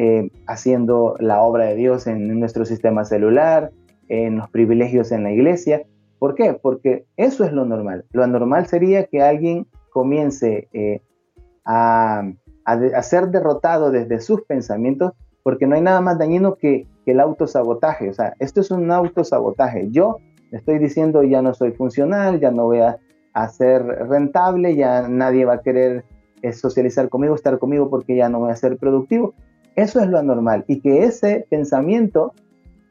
eh, 0.00 0.30
haciendo 0.46 1.16
la 1.18 1.42
obra 1.42 1.64
de 1.64 1.74
Dios 1.74 2.06
en 2.06 2.38
nuestro 2.38 2.64
sistema 2.64 3.04
celular, 3.04 3.72
en 4.06 4.36
los 4.36 4.48
privilegios 4.48 5.10
en 5.10 5.24
la 5.24 5.32
iglesia. 5.32 5.82
¿Por 6.20 6.36
qué? 6.36 6.54
Porque 6.54 7.06
eso 7.16 7.42
es 7.42 7.52
lo 7.52 7.64
normal. 7.64 8.04
Lo 8.12 8.22
anormal 8.22 8.68
sería 8.68 9.06
que 9.06 9.22
alguien 9.22 9.66
comience 9.90 10.68
eh, 10.72 11.02
a, 11.64 12.30
ser 13.02 13.30
derrotado 13.30 13.90
desde 13.90 14.20
sus 14.20 14.42
pensamientos, 14.42 15.14
porque 15.42 15.66
no 15.66 15.74
hay 15.74 15.82
nada 15.82 16.00
más 16.00 16.16
dañino 16.16 16.54
que, 16.54 16.86
que 17.04 17.10
el 17.10 17.18
autosabotaje. 17.18 18.08
O 18.08 18.14
sea, 18.14 18.34
esto 18.38 18.60
es 18.60 18.70
un 18.70 18.92
autosabotaje. 18.92 19.88
Yo 19.90 20.18
estoy 20.52 20.78
diciendo 20.78 21.24
ya 21.24 21.42
no 21.42 21.54
soy 21.54 21.72
funcional, 21.72 22.38
ya 22.38 22.52
no 22.52 22.66
voy 22.66 22.82
a, 22.82 23.00
ser 23.50 23.82
rentable, 23.82 24.76
ya 24.76 25.08
nadie 25.08 25.44
va 25.44 25.54
a 25.54 25.62
querer 25.62 26.04
eh, 26.42 26.52
socializar 26.52 27.08
conmigo, 27.08 27.34
estar 27.34 27.58
conmigo 27.58 27.90
porque 27.90 28.14
ya 28.14 28.28
no 28.28 28.38
voy 28.38 28.52
a 28.52 28.56
ser 28.56 28.76
productivo. 28.78 29.34
Eso 29.76 30.00
es 30.00 30.08
lo 30.08 30.18
anormal 30.18 30.64
y 30.66 30.80
que 30.80 31.04
ese 31.04 31.46
pensamiento 31.48 32.32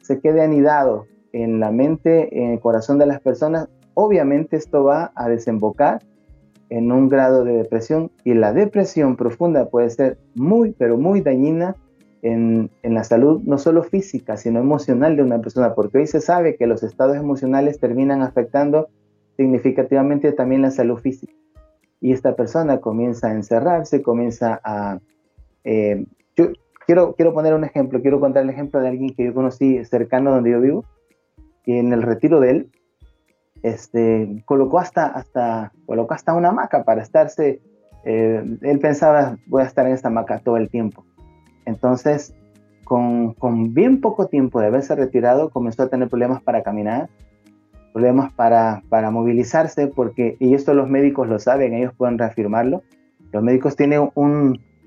se 0.02 0.20
quede 0.20 0.42
anidado 0.42 1.06
en 1.34 1.60
la 1.60 1.72
mente, 1.72 2.44
en 2.44 2.52
el 2.52 2.60
corazón 2.60 2.98
de 2.98 3.06
las 3.06 3.20
personas, 3.20 3.68
obviamente 3.94 4.56
esto 4.56 4.84
va 4.84 5.12
a 5.16 5.28
desembocar 5.28 6.02
en 6.70 6.92
un 6.92 7.10
grado 7.10 7.44
de 7.44 7.54
depresión 7.54 8.12
y 8.24 8.34
la 8.34 8.54
depresión 8.54 9.16
profunda 9.16 9.70
puede 9.70 9.90
ser 9.90 10.18
muy, 10.36 10.72
pero 10.72 10.98
muy 10.98 11.22
dañina 11.22 11.76
en, 12.22 12.70
la 12.84 13.04
salud 13.04 13.42
no 13.44 13.58
solo 13.58 13.84
física, 13.84 14.38
sino 14.38 14.60
emocional 14.60 15.16
de 15.16 15.24
una 15.24 15.40
persona, 15.40 15.76
porque 15.76 16.00
hoy 16.00 16.08
se 16.08 16.22
sabe 16.22 16.56
que 16.56 16.68
los 16.68 16.84
estados 16.84 17.16
emocionales 17.16 17.80
terminan 17.80 18.22
afectando 18.22 18.90
significativamente 19.36 20.32
también 20.32 20.62
la 20.62 20.72
salud 20.72 20.98
física. 20.98 21.34
Y 22.02 22.12
esta 22.12 22.36
persona 22.36 22.80
comienza 22.80 23.28
a 23.28 23.34
encerrarse, 23.34 24.02
comienza 24.02 24.60
a... 24.64 25.00
Eh, 25.64 26.06
quiero, 26.88 27.14
quiero 27.14 27.34
poner 27.34 27.54
un 27.54 27.64
ejemplo, 27.64 28.02
quiero 28.02 28.20
contar 28.20 28.42
el 28.42 28.50
ejemplo 28.50 28.80
de 28.80 28.88
alguien 28.88 29.14
que 29.14 29.26
yo 29.26 29.34
conocí 29.36 29.86
cercano 29.86 30.32
donde 30.32 30.50
yo 30.50 30.60
vivo, 30.60 30.86
y 31.66 31.78
en 31.78 31.94
el 31.94 32.02
retiro 32.02 32.40
de 32.40 32.50
él, 32.50 32.72
este, 33.62 34.42
colocó 34.46 34.80
hasta, 34.80 35.06
hasta, 35.06 35.72
colocó 35.86 36.16
hasta 36.16 36.34
una 36.34 36.50
hamaca 36.50 36.84
para 36.84 37.04
estarse, 37.04 37.62
eh, 38.06 38.44
él 38.62 38.80
pensaba, 38.80 39.38
voy 39.46 39.62
a 39.62 39.66
estar 39.66 39.86
en 39.86 39.94
esta 39.94 40.08
hamaca 40.08 40.40
todo 40.40 40.58
el 40.58 40.70
tiempo 40.70 41.06
entonces, 41.68 42.34
con, 42.86 43.36
bien 43.74 44.00
poco 44.00 44.28
tiempo 44.28 44.62
de 44.62 44.68
haberse 44.68 44.96
retirado, 44.96 45.50
comenzó 45.50 45.84
a 45.84 45.90
tener 45.90 46.08
problemas 46.08 46.42
para 46.42 46.64
caminar, 46.64 47.10
problemas 47.92 48.32
para, 48.32 48.82
movilizarse, 49.12 49.88
porque, 49.88 50.38
y 50.40 50.54
esto 50.54 50.74
los 50.74 50.90
médicos 50.90 51.28
lo 51.28 51.40
saben, 51.40 51.74
ellos 51.74 51.94
pueden 51.98 52.18
reafirmarlo, 52.18 52.84
los 53.34 53.44
médicos 53.44 53.76
tienen 53.76 54.10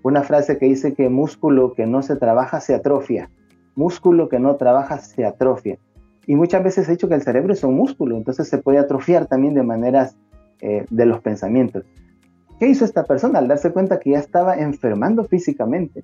una 0.02 0.22
frase 0.22 0.58
que 0.58 0.66
dice 0.66 0.94
que 0.94 1.08
músculo 1.08 1.74
que 1.74 1.86
no 1.86 2.02
se 2.02 2.16
trabaja 2.16 2.60
se 2.60 2.74
atrofia, 2.74 3.30
músculo 3.74 4.28
que 4.28 4.38
no 4.38 4.56
trabaja 4.56 4.98
se 4.98 5.24
atrofia. 5.24 5.78
Y 6.26 6.34
muchas 6.34 6.62
veces 6.62 6.88
he 6.88 6.92
dicho 6.92 7.08
que 7.08 7.14
el 7.14 7.22
cerebro 7.22 7.52
es 7.52 7.64
un 7.64 7.74
músculo, 7.74 8.16
entonces 8.16 8.48
se 8.48 8.58
puede 8.58 8.78
atrofiar 8.78 9.26
también 9.26 9.54
de 9.54 9.62
maneras 9.62 10.16
eh, 10.60 10.84
de 10.90 11.06
los 11.06 11.20
pensamientos. 11.20 11.84
¿Qué 12.58 12.66
hizo 12.66 12.84
esta 12.84 13.04
persona 13.04 13.38
al 13.38 13.48
darse 13.48 13.72
cuenta 13.72 13.98
que 13.98 14.10
ya 14.10 14.18
estaba 14.18 14.56
enfermando 14.56 15.24
físicamente? 15.24 16.02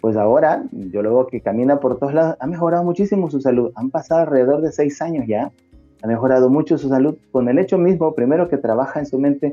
pues 0.00 0.16
ahora 0.16 0.64
yo 0.72 1.02
luego 1.02 1.26
que 1.26 1.40
camina 1.40 1.78
por 1.78 1.98
todos 1.98 2.14
lados, 2.14 2.36
ha 2.40 2.46
mejorado 2.46 2.84
muchísimo 2.84 3.30
su 3.30 3.40
salud. 3.40 3.70
Han 3.74 3.90
pasado 3.90 4.22
alrededor 4.22 4.62
de 4.62 4.72
seis 4.72 5.00
años 5.02 5.26
ya, 5.28 5.52
ha 6.02 6.06
mejorado 6.06 6.48
mucho 6.48 6.78
su 6.78 6.88
salud 6.88 7.16
con 7.30 7.48
el 7.48 7.58
hecho 7.58 7.76
mismo, 7.76 8.14
primero 8.14 8.48
que 8.48 8.56
trabaja 8.56 8.98
en 9.00 9.06
su 9.06 9.18
mente, 9.18 9.52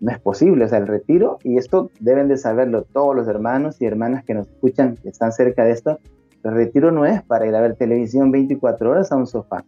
no 0.00 0.10
es 0.10 0.18
posible, 0.18 0.64
o 0.64 0.68
sea, 0.68 0.78
el 0.78 0.86
retiro, 0.86 1.38
y 1.42 1.56
esto 1.56 1.90
deben 2.00 2.28
de 2.28 2.36
saberlo 2.36 2.82
todos 2.82 3.14
los 3.14 3.28
hermanos 3.28 3.80
y 3.80 3.86
hermanas 3.86 4.24
que 4.24 4.34
nos 4.34 4.46
escuchan, 4.48 4.96
que 4.96 5.08
están 5.08 5.32
cerca 5.32 5.64
de 5.64 5.72
esto, 5.72 5.98
el 6.44 6.52
retiro 6.52 6.92
no 6.92 7.06
es 7.06 7.22
para 7.22 7.46
ir 7.46 7.54
a 7.54 7.60
ver 7.60 7.74
televisión 7.76 8.30
24 8.30 8.90
horas 8.90 9.10
a 9.12 9.16
un 9.16 9.26
sofá, 9.26 9.64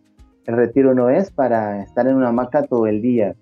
el 0.46 0.56
retiro 0.56 0.94
no 0.94 1.10
es 1.10 1.30
para 1.30 1.82
estar 1.82 2.06
en 2.06 2.16
una 2.16 2.28
hamaca 2.28 2.62
todo 2.62 2.86
el 2.86 3.02
día, 3.02 3.34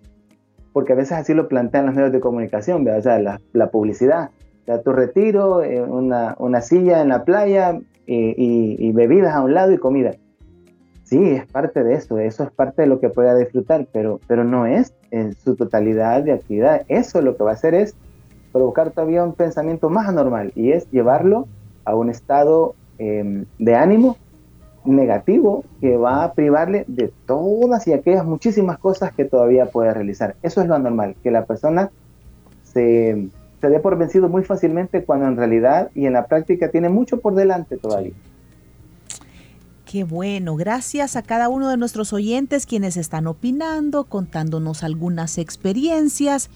porque 0.72 0.92
a 0.92 0.96
veces 0.96 1.12
así 1.12 1.34
lo 1.34 1.48
plantean 1.48 1.86
los 1.86 1.94
medios 1.94 2.12
de 2.12 2.20
comunicación, 2.20 2.86
o 2.86 3.02
sea, 3.02 3.18
la, 3.18 3.70
publicidad, 3.70 4.30
sea, 4.66 4.82
tu 4.82 4.92
retiro, 4.92 5.62
eh, 5.62 5.82
una, 5.82 6.34
una, 6.38 6.60
silla 6.60 7.00
en 7.00 7.08
la 7.08 7.24
playa 7.24 7.78
y, 8.06 8.92
bebidas 8.92 9.34
a 9.34 9.42
un 9.42 9.54
lado 9.54 9.72
y 9.72 9.78
comida. 9.78 10.12
Sí, 11.06 11.30
es 11.30 11.46
parte 11.46 11.82
de 11.82 11.94
eso, 11.94 12.18
eso 12.18 12.42
es 12.42 12.50
parte 12.50 12.82
de 12.82 12.88
lo 12.88 13.00
que 13.00 13.08
pueda 13.08 13.34
disfrutar, 13.34 13.86
pero, 13.92 14.20
pero 14.26 14.44
no 14.44 14.66
es 14.66 14.92
en 15.10 15.34
su 15.34 15.56
totalidad 15.56 16.22
de 16.22 16.32
actividad. 16.32 16.82
Eso 16.88 17.22
lo 17.22 17.36
que 17.36 17.44
va 17.44 17.52
a 17.52 17.54
hacer 17.54 17.74
es 17.74 17.94
provocar 18.52 18.90
todavía 18.90 19.24
un 19.24 19.34
pensamiento 19.34 19.88
más 19.88 20.08
anormal 20.08 20.52
y 20.54 20.72
es 20.72 20.90
llevarlo 20.90 21.46
a 21.84 21.94
un 21.94 22.10
estado 22.10 22.74
em, 22.98 23.44
de 23.58 23.74
ánimo 23.74 24.16
negativo 24.84 25.64
que 25.80 25.96
va 25.96 26.24
a 26.24 26.32
privarle 26.32 26.84
de 26.88 27.12
todas 27.26 27.86
y 27.86 27.92
aquellas 27.92 28.24
muchísimas 28.24 28.78
cosas 28.78 29.12
que 29.12 29.24
todavía 29.24 29.66
puede 29.66 29.92
realizar. 29.92 30.36
Eso 30.42 30.60
es 30.60 30.68
lo 30.68 30.74
anormal, 30.74 31.16
que 31.22 31.30
la 31.30 31.44
persona 31.44 31.90
se, 32.62 33.28
se 33.60 33.68
dé 33.68 33.78
por 33.80 33.96
vencido 33.96 34.28
muy 34.28 34.42
fácilmente 34.42 35.04
cuando 35.04 35.26
en 35.26 35.36
realidad 35.36 35.90
y 35.94 36.06
en 36.06 36.14
la 36.14 36.26
práctica 36.26 36.70
tiene 36.70 36.88
mucho 36.88 37.20
por 37.20 37.34
delante 37.34 37.76
todavía. 37.76 38.12
Qué 39.86 40.02
bueno, 40.02 40.56
gracias 40.56 41.14
a 41.14 41.22
cada 41.22 41.48
uno 41.48 41.68
de 41.68 41.76
nuestros 41.76 42.12
oyentes 42.12 42.66
quienes 42.66 42.96
están 42.96 43.28
opinando, 43.28 44.02
contándonos 44.02 44.82
algunas 44.82 45.38
experiencias. 45.38 46.50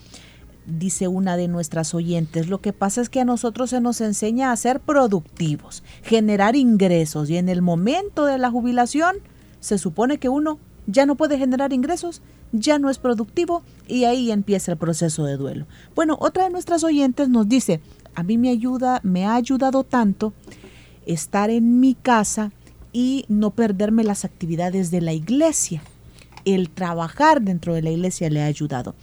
Dice 0.67 1.07
una 1.07 1.37
de 1.37 1.47
nuestras 1.47 1.95
oyentes, 1.95 2.49
lo 2.49 2.61
que 2.61 2.73
pasa 2.73 3.01
es 3.01 3.09
que 3.09 3.21
a 3.21 3.25
nosotros 3.25 3.71
se 3.71 3.81
nos 3.81 4.01
enseña 4.01 4.51
a 4.51 4.57
ser 4.57 4.81
productivos, 4.81 5.85
generar 6.03 6.57
ingresos 6.57 7.31
y 7.31 7.37
en 7.37 7.49
el 7.49 7.63
momento 7.63 8.25
de 8.25 8.37
la 8.37 8.51
jubilación 8.51 9.19
se 9.61 9.79
supone 9.79 10.19
que 10.19 10.29
uno 10.29 10.59
ya 10.89 11.07
no 11.07 11.15
puede 11.15 11.39
generar 11.39 11.73
ingresos, 11.73 12.23
ya 12.51 12.81
no 12.81 12.91
es 12.91 12.99
productivo 12.99 13.63
y 13.87 14.07
ahí 14.07 14.33
empieza 14.33 14.73
el 14.73 14.79
proceso 14.79 15.25
de 15.25 15.37
duelo. 15.37 15.67
Bueno, 15.95 16.17
otra 16.21 16.45
de 16.45 16.51
nuestras 16.51 16.83
oyentes 16.83 17.29
nos 17.29 17.49
dice, 17.49 17.81
a 18.17 18.25
mí 18.25 18.39
me 18.39 18.51
ayuda, 18.51 18.99
me 19.05 19.25
ha 19.25 19.37
ayudado 19.37 19.85
tanto 19.85 20.33
estar 21.07 21.49
en 21.51 21.79
mi 21.79 21.95
casa 21.95 22.51
y 22.93 23.25
no 23.29 23.51
perderme 23.51 24.05
las 24.05 24.25
actividades 24.25 24.91
de 24.91 25.01
la 25.01 25.13
iglesia. 25.13 25.83
El 26.45 26.71
trabajar 26.71 27.43
dentro 27.43 27.75
de 27.75 27.83
la 27.83 27.91
iglesia 27.91 28.31
le 28.31 28.43
ha 28.43 28.47
ayudado. 28.47 28.95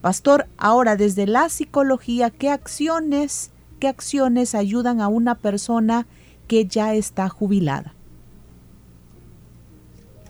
Pastor, 0.00 0.46
ahora 0.56 0.96
desde 0.96 1.26
la 1.26 1.48
psicología, 1.48 2.30
¿qué 2.30 2.50
acciones, 2.50 3.50
qué 3.80 3.88
acciones 3.88 4.54
ayudan 4.54 5.00
a 5.00 5.08
una 5.08 5.34
persona 5.34 6.06
que 6.46 6.66
ya 6.66 6.94
está 6.94 7.28
jubilada? 7.28 7.94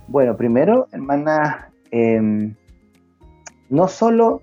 Bueno, 0.08 0.36
primero, 0.36 0.88
hermana, 0.92 1.70
em, 1.90 2.54
no 3.68 3.88
solo 3.88 4.40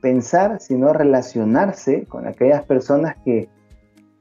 pensar, 0.00 0.60
sino 0.60 0.92
relacionarse 0.92 2.04
con 2.06 2.26
aquellas 2.26 2.64
personas 2.64 3.16
que, 3.24 3.48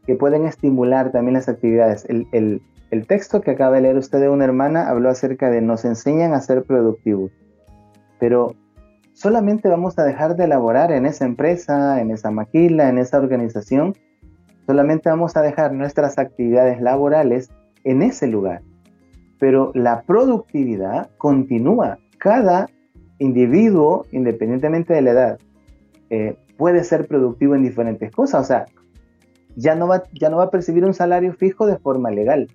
que 0.06 0.15
pueden 0.15 0.45
estimular 0.45 1.12
también 1.12 1.36
las 1.36 1.49
actividades. 1.49 2.06
El, 2.10 2.27
el, 2.32 2.62
el 2.93 3.08
texto 3.08 3.41
que 3.41 3.49
acaba 3.49 3.77
de 3.77 3.82
leer 3.82 3.97
usted 3.97 4.19
de 4.19 4.29
una 4.29 4.45
hermana 4.45 4.88
habló 4.88 5.10
acerca 5.10 5.49
de 5.49 5.62
nos 5.62 5.84
enseñan 5.84 6.36
a 6.36 6.41
ser 6.41 6.63
productivos, 6.63 7.32
pero 8.19 8.53
solamente 9.13 9.67
vamos 9.67 9.97
a 9.97 10.03
dejar 10.03 10.36
de 10.36 10.43
elaborar 10.43 10.91
en 10.91 11.08
esa 11.08 11.25
empresa, 11.25 11.99
en 11.99 12.12
esa 12.12 12.29
maquila, 12.29 12.89
en 12.89 12.99
esa 12.99 13.17
organización, 13.17 13.95
solamente 14.67 15.10
vamos 15.10 15.36
a 15.36 15.41
dejar 15.41 15.73
nuestras 15.73 16.19
actividades 16.19 16.82
laborales 16.82 17.49
en 17.84 18.03
ese 18.03 18.27
lugar. 18.27 18.62
Pero 19.39 19.71
la 19.73 20.03
productividad 20.03 21.10
continúa. 21.17 21.97
Cada 22.19 22.69
individuo, 23.17 24.06
independientemente 24.12 24.93
de 24.93 25.01
la 25.01 25.12
edad, 25.12 25.39
eh, 26.12 26.38
puede 26.58 26.84
ser 26.84 27.08
productivo 27.08 27.56
en 27.56 27.63
diferentes 27.63 28.12
cosas. 28.12 28.41
O 28.41 28.45
sea, 28.45 28.65
ya 29.56 29.73
no, 29.73 29.88
va, 29.88 30.03
ya 30.13 30.29
no 30.29 30.38
va 30.38 30.43
a 30.43 30.51
percibir 30.51 30.86
un 30.86 30.93
salario 30.93 31.34
fijo 31.34 31.65
de 31.65 31.79
forma 31.79 32.12
legal 32.12 32.47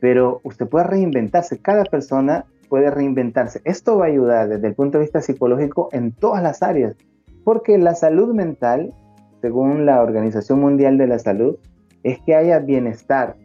pero 0.00 0.40
usted 0.44 0.66
puede 0.66 0.86
reinventarse, 0.86 1.58
cada 1.58 1.84
persona 1.84 2.46
puede 2.68 2.90
reinventarse. 2.90 3.60
Esto 3.64 3.98
va 3.98 4.06
a 4.06 4.08
ayudar 4.08 4.48
desde 4.48 4.68
el 4.68 4.74
punto 4.74 4.98
de 4.98 5.04
vista 5.04 5.20
psicológico 5.20 5.88
en 5.92 6.12
todas 6.12 6.42
las 6.42 6.62
áreas, 6.62 6.96
porque 7.44 7.78
la 7.78 7.94
salud 7.94 8.34
mental, 8.34 8.94
según 9.40 9.86
la 9.86 10.02
Organización 10.02 10.60
Mundial 10.60 10.96
de 10.98 11.06
la 11.06 11.18
Salud, 11.18 11.56
es 12.02 12.18
que 12.20 12.34
haya 12.34 12.58
bienestar 12.60 13.36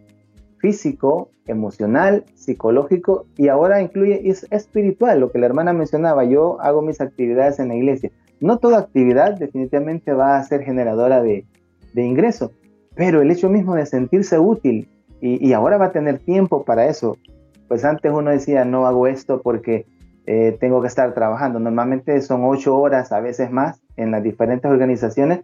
físico, 0.60 1.30
emocional, 1.48 2.24
psicológico 2.34 3.26
y 3.38 3.50
ahora 3.50 3.82
incluye 3.82 4.28
es 4.30 4.48
espiritual, 4.50 5.20
lo 5.20 5.32
que 5.32 5.40
la 5.40 5.46
hermana 5.46 5.74
mencionaba, 5.74 6.24
yo 6.24 6.60
hago 6.62 6.82
mis 6.82 7.02
actividades 7.02 7.60
en 7.60 7.68
la 7.68 7.76
iglesia. 7.76 8.12
No 8.40 8.58
toda 8.58 8.80
actividad 8.80 9.38
definitivamente 9.38 10.14
va 10.14 10.38
a 10.38 10.44
ser 10.44 10.64
generadora 10.64 11.22
de, 11.22 11.46
de 11.94 12.04
ingreso, 12.04 12.52
pero 12.96 13.22
el 13.22 13.32
hecho 13.32 13.50
mismo 13.50 13.76
de 13.76 13.86
sentirse 13.86 14.40
útil, 14.40 14.88
y, 15.26 15.54
ahora 15.54 15.78
va 15.78 15.86
a 15.86 15.92
tener 15.92 16.20
tiempo 16.20 16.64
para 16.66 16.86
eso. 16.86 17.18
Pues 17.68 17.84
antes 17.84 18.12
uno 18.12 18.30
decía, 18.30 18.64
no 18.64 18.86
hago 18.86 19.08
esto 19.08 19.42
porque 19.42 19.88
eh, 20.28 20.56
tengo 20.60 20.82
que 20.82 20.88
estar 20.88 21.14
trabajando. 21.14 21.60
Normalmente 21.60 22.22
son 22.22 22.44
ocho 22.46 22.78
horas, 22.78 23.12
a 23.12 23.20
veces 23.20 23.52
más, 23.52 23.82
en 23.98 24.12
las 24.12 24.22
diferentes 24.22 24.70
organizaciones. 24.70 25.42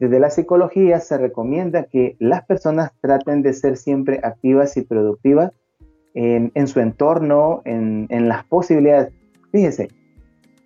Desde 0.00 0.18
la 0.18 0.30
psicología 0.30 1.00
se 1.00 1.16
recomienda 1.18 1.84
que 1.84 2.16
las 2.18 2.44
personas 2.44 2.92
traten 3.00 3.42
de 3.42 3.52
ser 3.52 3.76
siempre 3.76 4.20
activas 4.22 4.76
y 4.76 4.82
productivas 4.82 5.52
en, 6.14 6.66
su 6.66 6.80
entorno, 6.80 7.62
en, 7.64 8.28
las 8.28 8.44
posibilidades. 8.44 9.12
Fíjese, 9.52 9.88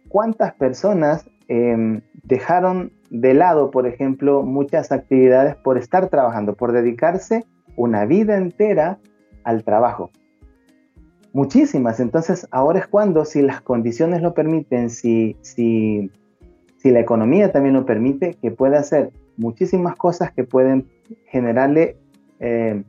¿cuántas 0.08 0.54
personas 0.54 1.28
em, 1.48 2.00
dejaron 2.24 2.92
de 3.10 3.34
lado, 3.34 3.70
por 3.70 3.86
ejemplo, 3.86 4.42
muchas 4.42 4.90
actividades 4.90 5.54
por 5.56 5.76
estar 5.76 6.08
trabajando, 6.08 6.54
por 6.54 6.72
dedicarse 6.72 7.44
una 7.76 8.04
vida 8.04 8.36
entera 8.36 8.98
al 9.44 9.64
trabajo. 9.64 10.10
Muchísimas. 11.32 11.98
Entonces, 11.98 12.46
ahora 12.50 12.80
es 12.80 12.86
cuando, 12.86 13.24
si 13.24 13.40
las 13.42 13.62
condiciones 13.62 14.20
lo 14.20 14.34
permiten, 14.34 14.90
si, 14.90 15.36
si, 15.40 16.10
si 16.76 16.90
la 16.90 17.00
economía 17.00 17.52
también 17.52 17.74
lo 17.74 17.86
permite, 17.86 18.34
que 18.40 18.50
pueda 18.50 18.78
hacer 18.78 19.10
muchísimas 19.36 19.96
cosas 19.96 20.30
que 20.32 20.44
pueden 20.44 20.86
generarle 21.26 21.96
eh, 22.38 22.82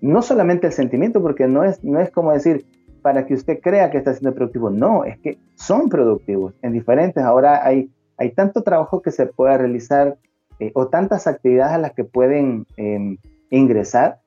no 0.00 0.20
solamente 0.20 0.66
el 0.66 0.72
sentimiento, 0.72 1.22
porque 1.22 1.46
no 1.48 1.64
es, 1.64 1.82
no 1.82 1.98
es 2.00 2.10
como 2.10 2.32
decir, 2.32 2.66
para 3.00 3.24
que 3.24 3.34
usted 3.34 3.60
crea 3.60 3.90
que 3.90 3.98
está 3.98 4.12
siendo 4.12 4.34
productivo. 4.34 4.68
No, 4.68 5.04
es 5.04 5.18
que 5.18 5.38
son 5.54 5.88
productivos 5.88 6.54
en 6.62 6.72
diferentes. 6.72 7.22
Ahora 7.22 7.64
hay, 7.64 7.90
hay 8.18 8.32
tanto 8.32 8.62
trabajo 8.62 9.00
que 9.00 9.10
se 9.10 9.26
puede 9.26 9.56
realizar 9.56 10.18
eh, 10.58 10.70
o 10.74 10.88
tantas 10.88 11.26
actividades 11.26 11.74
a 11.74 11.78
las 11.78 11.92
que 11.92 12.04
pueden 12.04 12.66
em, 12.76 13.16
ingresar 13.50 14.20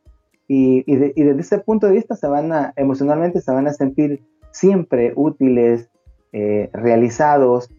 y, 0.51 0.83
desde 0.95 1.39
ese 1.39 1.59
punto 1.59 1.85
de 1.85 1.93
vista 1.93 2.15
se 2.15 2.27
van 2.27 2.51
a, 2.51 2.73
emocionalmente 2.75 3.39
se 3.39 3.51
van 3.51 3.67
a 3.67 3.73
sentir 3.73 4.23
siempre 4.51 5.13
útiles, 5.15 5.91
eh, 6.33 6.71
realizados. 6.73 7.69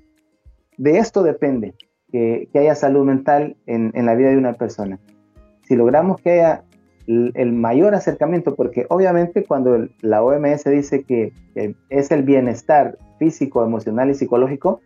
De 0.78 0.98
esto 0.98 1.24
depende 1.24 1.74
que, 2.12 2.48
haya 2.54 2.76
salud 2.76 3.04
mental 3.04 3.56
en, 3.66 3.92
la 4.06 4.14
vida 4.14 4.30
de 4.30 4.38
una 4.38 4.52
persona. 4.52 5.00
Si 5.66 5.74
logramos 5.74 6.20
que 6.20 6.30
haya 6.30 6.62
el, 7.08 7.52
mayor 7.52 7.96
acercamiento, 7.96 8.54
porque 8.54 8.86
obviamente 8.88 9.44
cuando 9.44 9.88
la 10.00 10.22
OMS 10.22 10.62
dice 10.64 11.02
que, 11.02 11.32
es 11.88 12.10
el 12.12 12.22
bienestar 12.22 12.98
físico, 13.18 13.64
emocional 13.64 14.10
y 14.10 14.14
psicológico, 14.14 14.80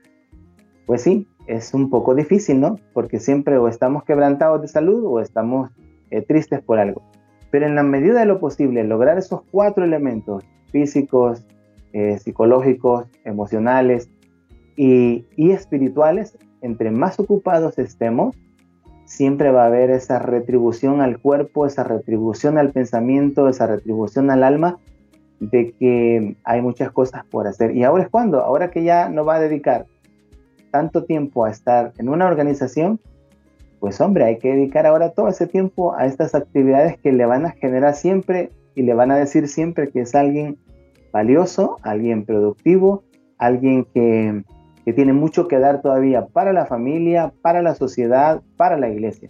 pues 0.87 1.03
sí, 1.03 1.29
es 1.47 1.75
un 1.75 1.91
poco 1.91 2.15
difícil, 2.15 2.61
¿no? 2.61 2.79
Porque 2.95 3.21
siempre 3.21 3.59
o 3.59 3.69
estamos 3.69 4.05
quebrantados 4.05 4.63
de 4.63 4.69
salud 4.69 5.05
o 5.05 5.21
estamos 5.21 5.71
eh, 6.11 6.23
tristes 6.23 6.63
por 6.63 6.79
algo. 6.79 7.03
Pero 7.55 7.67
en 7.67 7.77
la 7.77 7.85
medida 7.85 8.19
de 8.19 8.27
lo 8.27 8.41
posible, 8.41 8.83
lograr 8.83 9.17
esos 9.17 9.43
cuatro 9.53 9.85
elementos 9.85 10.43
físicos, 10.73 11.47
eh, 11.93 12.19
psicológicos, 12.19 13.07
emocionales 13.25 14.11
y, 14.77 15.25
espirituales, 15.37 16.37
entre 16.63 16.91
más 16.91 17.21
ocupados 17.21 17.79
estemos, 17.79 18.35
siempre 19.05 19.53
va 19.53 19.63
a 19.63 19.67
haber 19.67 19.91
esa 19.91 20.19
retribución 20.19 21.01
al 21.01 21.21
cuerpo, 21.21 21.65
esa 21.65 21.85
retribución 21.85 22.59
al 22.59 22.73
pensamiento, 22.73 23.49
esa 23.49 23.69
retribución 23.69 24.33
al 24.33 24.43
alma 24.43 24.81
de 25.39 25.75
que 25.79 26.37
hay 26.43 26.61
muchas 26.61 26.91
cosas 26.91 27.25
por 27.27 27.47
hacer. 27.47 27.77
¿Y 27.77 27.85
ahora 27.85 28.03
es 28.03 28.09
cuando? 28.09 28.41
Ahora 28.41 28.73
que 28.73 28.83
ya 28.83 29.09
no 29.09 29.25
va 29.25 29.37
a 29.37 29.41
dedicar 29.41 29.87
tanto 30.73 31.05
tiempo 31.05 31.45
a 31.45 31.53
estar 31.53 31.93
en 31.99 32.09
una 32.09 32.27
organización, 32.27 32.99
pues 33.85 34.01
hombre, 34.01 34.25
hay 34.25 34.39
que 34.39 34.49
dedicar 34.49 34.87
ahora 34.87 35.11
todo 35.11 35.29
ese 35.29 35.47
tiempo 35.47 35.95
a 35.95 36.07
estas 36.07 36.35
actividades 36.35 36.97
que 37.01 37.13
le 37.13 37.27
van 37.27 37.45
a 37.45 37.51
generar 37.51 37.95
siempre 37.95 38.49
y 38.75 38.81
le 38.81 38.95
van 38.95 39.11
a 39.11 39.17
decir 39.19 39.47
siempre 39.47 39.91
que 39.91 40.01
es 40.01 40.15
alguien 40.15 40.57
valioso, 41.13 41.77
alguien 41.83 42.25
productivo, 42.25 43.05
alguien 43.37 43.85
que, 43.93 44.43
tiene 44.95 45.13
mucho 45.13 45.49
que 45.49 45.59
dar 45.59 45.83
todavía 45.83 46.25
para 46.29 46.55
la 46.55 46.65
familia, 46.65 47.35
para 47.43 47.61
la 47.61 47.75
sociedad, 47.75 48.41
para 48.57 48.79
la 48.79 48.89
iglesia. 48.89 49.29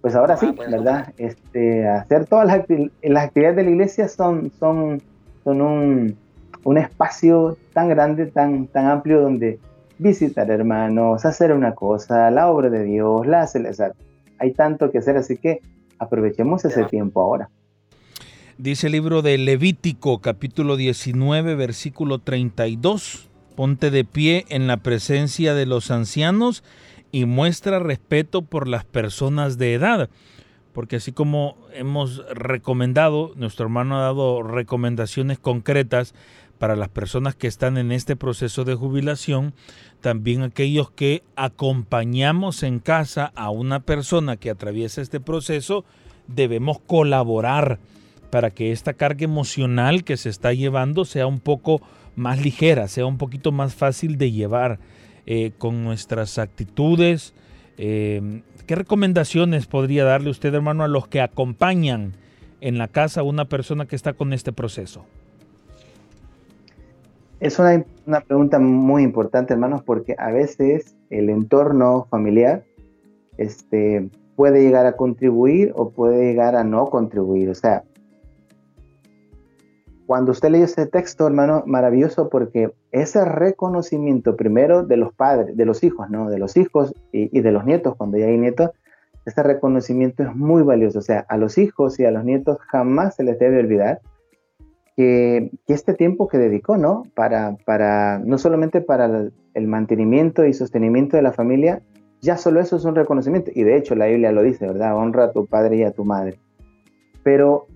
Pues 0.00 0.16
ahora 0.16 0.36
sí, 0.36 0.46
ah, 0.50 0.52
pues, 0.56 0.68
¿verdad? 0.68 1.14
Este, 1.16 1.86
hacer 1.86 2.26
todas 2.26 2.48
las, 2.48 2.56
actividades 3.22 3.54
de 3.54 3.62
la 3.62 3.70
iglesia 3.70 4.08
son, 4.08 4.50
son, 4.58 5.00
son 5.44 5.60
un, 5.60 6.16
un 6.64 6.76
espacio 6.76 7.56
tan 7.72 7.88
grande, 7.88 8.26
tan, 8.26 8.66
tan 8.66 8.86
amplio 8.86 9.20
donde 9.20 9.60
visitar 10.00 10.50
hermanos, 10.50 11.26
hacer 11.26 11.52
una 11.52 11.74
cosa, 11.74 12.30
la 12.30 12.50
obra 12.50 12.70
de 12.70 12.84
Dios, 12.84 13.26
la 13.26 13.46
hay 14.38 14.52
tanto 14.54 14.90
que 14.90 14.98
hacer, 14.98 15.18
así 15.18 15.36
que 15.36 15.60
aprovechemos 15.98 16.64
ese 16.64 16.84
tiempo 16.84 17.20
ahora. 17.20 17.50
Dice 18.56 18.86
el 18.86 18.94
libro 18.94 19.20
de 19.20 19.36
Levítico 19.36 20.20
capítulo 20.20 20.76
19 20.76 21.54
versículo 21.54 22.18
32. 22.18 23.28
Ponte 23.56 23.90
de 23.90 24.04
pie 24.04 24.46
en 24.48 24.66
la 24.66 24.78
presencia 24.78 25.52
de 25.52 25.66
los 25.66 25.90
ancianos 25.90 26.64
y 27.12 27.26
muestra 27.26 27.78
respeto 27.78 28.40
por 28.40 28.68
las 28.68 28.86
personas 28.86 29.58
de 29.58 29.74
edad. 29.74 30.08
Porque 30.72 30.96
así 30.96 31.12
como 31.12 31.56
hemos 31.72 32.24
recomendado, 32.28 33.32
nuestro 33.36 33.64
hermano 33.66 33.98
ha 33.98 34.02
dado 34.02 34.42
recomendaciones 34.42 35.38
concretas 35.38 36.14
para 36.58 36.76
las 36.76 36.90
personas 36.90 37.34
que 37.34 37.46
están 37.46 37.78
en 37.78 37.90
este 37.90 38.16
proceso 38.16 38.64
de 38.64 38.74
jubilación, 38.74 39.54
también 40.00 40.42
aquellos 40.42 40.90
que 40.90 41.22
acompañamos 41.34 42.62
en 42.62 42.80
casa 42.80 43.32
a 43.34 43.50
una 43.50 43.80
persona 43.80 44.36
que 44.36 44.50
atraviesa 44.50 45.00
este 45.00 45.20
proceso, 45.20 45.84
debemos 46.28 46.78
colaborar 46.78 47.78
para 48.30 48.50
que 48.50 48.72
esta 48.72 48.92
carga 48.92 49.24
emocional 49.24 50.04
que 50.04 50.16
se 50.16 50.28
está 50.28 50.52
llevando 50.52 51.04
sea 51.04 51.26
un 51.26 51.40
poco 51.40 51.80
más 52.14 52.40
ligera, 52.42 52.88
sea 52.88 53.06
un 53.06 53.18
poquito 53.18 53.52
más 53.52 53.74
fácil 53.74 54.18
de 54.18 54.30
llevar 54.30 54.78
eh, 55.26 55.52
con 55.58 55.82
nuestras 55.82 56.38
actitudes. 56.38 57.32
Eh, 57.78 58.42
¿Qué 58.66 58.74
recomendaciones 58.74 59.66
podría 59.66 60.04
darle 60.04 60.30
usted, 60.30 60.54
hermano, 60.54 60.84
a 60.84 60.88
los 60.88 61.08
que 61.08 61.20
acompañan 61.20 62.12
en 62.60 62.78
la 62.78 62.88
casa 62.88 63.20
a 63.20 63.24
una 63.24 63.46
persona 63.46 63.86
que 63.86 63.96
está 63.96 64.12
con 64.12 64.32
este 64.32 64.52
proceso? 64.52 65.04
Es 67.40 67.58
una, 67.58 67.84
una 68.06 68.20
pregunta 68.20 68.58
muy 68.58 69.02
importante, 69.02 69.54
hermanos, 69.54 69.82
porque 69.82 70.14
a 70.18 70.30
veces 70.30 70.94
el 71.08 71.30
entorno 71.30 72.06
familiar 72.10 72.64
este, 73.38 74.10
puede 74.36 74.62
llegar 74.62 74.86
a 74.86 74.96
contribuir 74.96 75.72
o 75.74 75.90
puede 75.90 76.24
llegar 76.24 76.54
a 76.56 76.64
no 76.64 76.86
contribuir. 76.86 77.48
O 77.50 77.54
sea, 77.54 77.84
cuando 80.10 80.32
usted 80.32 80.50
lee 80.50 80.62
ese 80.62 80.86
texto, 80.86 81.24
hermano, 81.28 81.62
maravilloso 81.66 82.30
porque 82.30 82.72
ese 82.90 83.24
reconocimiento 83.24 84.34
primero 84.34 84.82
de 84.82 84.96
los 84.96 85.14
padres, 85.14 85.56
de 85.56 85.64
los 85.64 85.84
hijos, 85.84 86.10
¿no? 86.10 86.28
De 86.28 86.36
los 86.36 86.56
hijos 86.56 86.92
y, 87.12 87.40
de 87.40 87.52
los 87.52 87.64
nietos, 87.64 87.94
cuando 87.94 88.18
ya 88.18 88.26
hay 88.26 88.36
nietos, 88.36 88.70
ese 89.24 89.40
reconocimiento 89.44 90.24
es 90.24 90.34
muy 90.34 90.64
valioso. 90.64 90.98
O 90.98 91.02
sea, 91.02 91.24
a 91.28 91.36
los 91.36 91.58
hijos 91.58 92.00
y 92.00 92.06
a 92.06 92.10
los 92.10 92.24
nietos 92.24 92.58
jamás 92.58 93.14
se 93.14 93.22
les 93.22 93.38
debe 93.38 93.60
olvidar 93.60 94.00
que, 94.96 95.52
este 95.68 95.94
tiempo 95.94 96.26
que 96.26 96.38
dedicó, 96.38 96.76
¿no? 96.76 97.04
Para, 97.14 97.56
para, 97.64 98.18
no 98.18 98.36
solamente 98.36 98.80
para 98.80 99.30
el 99.54 99.68
mantenimiento 99.68 100.44
y 100.44 100.54
sostenimiento 100.54 101.18
de 101.18 101.22
la 101.22 101.32
familia, 101.32 101.82
ya 102.20 102.36
solo 102.36 102.58
eso 102.58 102.74
es 102.74 102.84
un 102.84 102.96
reconocimiento. 102.96 103.52
Y 103.54 103.62
de 103.62 103.76
hecho 103.76 103.94
la 103.94 104.06
Biblia 104.06 104.32
lo 104.32 104.42
dice, 104.42 104.66
¿verdad? 104.66 104.96
Honra 104.96 105.26
a 105.26 105.32
tu 105.32 105.46
padre 105.46 105.76
y 105.76 105.84
a 105.84 105.92
tu 105.92 106.04
madre. 106.04 106.40
Pero 107.22 107.68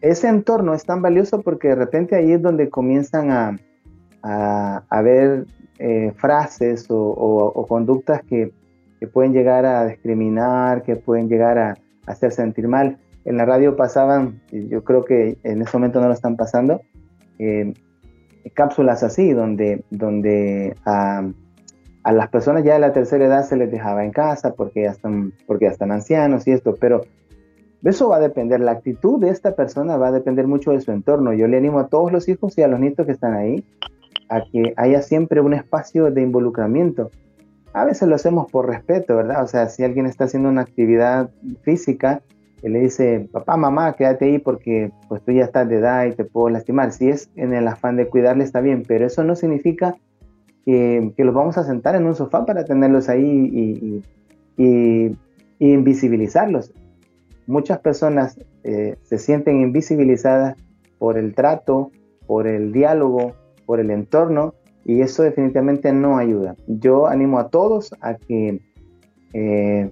ese 0.00 0.28
entorno 0.28 0.74
es 0.74 0.84
tan 0.84 1.02
valioso 1.02 1.42
porque 1.42 1.68
de 1.68 1.74
repente 1.74 2.16
ahí 2.16 2.32
es 2.32 2.42
donde 2.42 2.70
comienzan 2.70 3.30
a, 3.30 3.56
a, 4.22 5.02
ver 5.02 5.46
eh, 5.78 6.12
frases 6.16 6.86
o, 6.88 7.66
conductas 7.68 8.22
que, 8.24 8.52
pueden 9.14 9.32
llegar 9.32 9.64
a 9.64 9.86
discriminar, 9.86 10.82
que 10.82 10.94
pueden 10.96 11.28
llegar 11.28 11.58
a, 11.58 11.74
hacer 12.06 12.32
sentir 12.32 12.68
mal. 12.68 12.98
En 13.24 13.36
la 13.36 13.44
radio 13.44 13.76
pasaban, 13.76 14.40
yo 14.50 14.82
creo 14.84 15.04
que 15.04 15.38
en 15.42 15.62
ese 15.62 15.76
momento 15.76 16.00
no 16.00 16.08
lo 16.08 16.14
están 16.14 16.36
pasando, 16.36 16.80
eh, 17.38 17.72
cápsulas 18.54 19.02
así, 19.02 19.32
donde, 19.32 19.84
donde 19.90 20.74
a, 20.84 21.22
a, 22.02 22.12
las 22.12 22.28
personas 22.28 22.64
ya 22.64 22.74
de 22.74 22.80
la 22.80 22.92
tercera 22.92 23.26
edad 23.26 23.44
se 23.44 23.56
les 23.56 23.70
dejaba 23.70 24.04
en 24.04 24.10
casa 24.10 24.54
porque 24.54 24.82
ya 24.82 24.90
están, 24.90 25.32
porque 25.46 25.66
ya 25.66 25.70
están 25.70 25.92
ancianos 25.92 26.46
y 26.46 26.52
esto, 26.52 26.74
pero 26.78 27.02
eso 27.82 28.08
va 28.08 28.16
a 28.16 28.20
depender, 28.20 28.60
la 28.60 28.72
actitud 28.72 29.20
de 29.20 29.30
esta 29.30 29.54
persona 29.54 29.96
va 29.96 30.08
a 30.08 30.12
depender 30.12 30.46
mucho 30.46 30.72
de 30.72 30.80
su 30.80 30.92
entorno. 30.92 31.32
Yo 31.32 31.46
le 31.48 31.56
animo 31.56 31.78
a 31.78 31.88
todos 31.88 32.12
los 32.12 32.28
hijos 32.28 32.56
y 32.58 32.62
a 32.62 32.68
los 32.68 32.78
nietos 32.78 33.06
que 33.06 33.12
están 33.12 33.34
ahí 33.34 33.64
a 34.28 34.42
que 34.42 34.74
haya 34.76 35.02
siempre 35.02 35.40
un 35.40 35.54
espacio 35.54 36.10
de 36.10 36.22
involucramiento. 36.22 37.10
A 37.72 37.84
veces 37.84 38.08
lo 38.08 38.14
hacemos 38.14 38.50
por 38.50 38.68
respeto, 38.68 39.16
¿verdad? 39.16 39.42
O 39.42 39.46
sea, 39.46 39.68
si 39.68 39.82
alguien 39.82 40.06
está 40.06 40.24
haciendo 40.24 40.48
una 40.48 40.60
actividad 40.60 41.30
física 41.62 42.22
y 42.62 42.68
le 42.68 42.80
dice, 42.80 43.28
papá, 43.32 43.56
mamá, 43.56 43.94
quédate 43.94 44.26
ahí 44.26 44.38
porque 44.38 44.92
pues 45.08 45.22
tú 45.22 45.32
ya 45.32 45.44
estás 45.44 45.68
de 45.68 45.76
edad 45.76 46.04
y 46.06 46.12
te 46.12 46.24
puedo 46.24 46.50
lastimar. 46.50 46.92
Si 46.92 47.08
es 47.08 47.30
en 47.34 47.54
el 47.54 47.66
afán 47.66 47.96
de 47.96 48.08
cuidarle 48.08 48.44
está 48.44 48.60
bien, 48.60 48.84
pero 48.86 49.06
eso 49.06 49.24
no 49.24 49.34
significa 49.34 49.96
que, 50.64 51.12
los 51.16 51.34
vamos 51.34 51.58
a 51.58 51.64
sentar 51.64 51.96
en 51.96 52.06
un 52.06 52.14
sofá 52.14 52.44
para 52.44 52.64
tenerlos 52.64 53.08
ahí 53.08 53.24
y, 53.26 54.02
y 54.56 55.16
invisibilizarlos 55.58 56.72
muchas 57.50 57.80
personas 57.80 58.38
eh, 58.62 58.96
se 59.02 59.18
sienten 59.18 59.60
invisibilizadas 59.60 60.56
por 60.98 61.18
el 61.18 61.34
trato, 61.34 61.90
por 62.26 62.46
el 62.46 62.72
diálogo, 62.72 63.32
por 63.66 63.80
el 63.80 63.90
entorno, 63.90 64.54
y 64.84 65.02
eso 65.02 65.22
definitivamente 65.22 65.92
no 65.92 66.16
ayuda. 66.16 66.56
Yo 66.66 67.06
animo 67.06 67.38
a 67.38 67.48
todos 67.48 67.90
a 68.00 68.14
que... 68.14 68.60
Eh, 69.32 69.90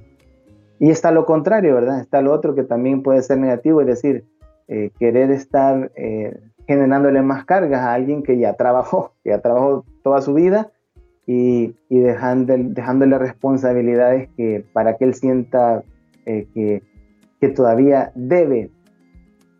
y 0.81 0.91
está 0.91 1.11
lo 1.11 1.27
contrario, 1.27 1.75
¿verdad? 1.75 2.01
Está 2.01 2.23
lo 2.23 2.33
otro 2.33 2.55
que 2.55 2.63
también 2.63 3.03
puede 3.03 3.23
ser 3.23 3.39
negativo, 3.39 3.81
es 3.81 3.89
decir, 3.89 4.25
eh, 4.69 4.91
querer 4.99 5.33
estar 5.33 5.91
generándole 6.67 7.23
más 7.23 7.45
cargas 7.45 7.81
a 7.81 7.95
alguien 7.95 8.23
que 8.23 8.39
ya 8.39 8.53
trabajó, 8.55 9.15
que 9.25 9.31
ya 9.31 9.41
trabajó 9.41 9.85
toda 10.05 10.21
su 10.21 10.35
vida 10.35 10.71
y, 11.27 11.75
dejándole 11.91 13.19
responsabilidades 13.19 14.29
que, 14.37 14.65
para 14.73 14.97
que 14.97 15.05
él 15.07 15.15
sienta 15.15 15.83
que 16.25 16.83
que 17.41 17.49
todavía 17.49 18.13
debe. 18.15 18.71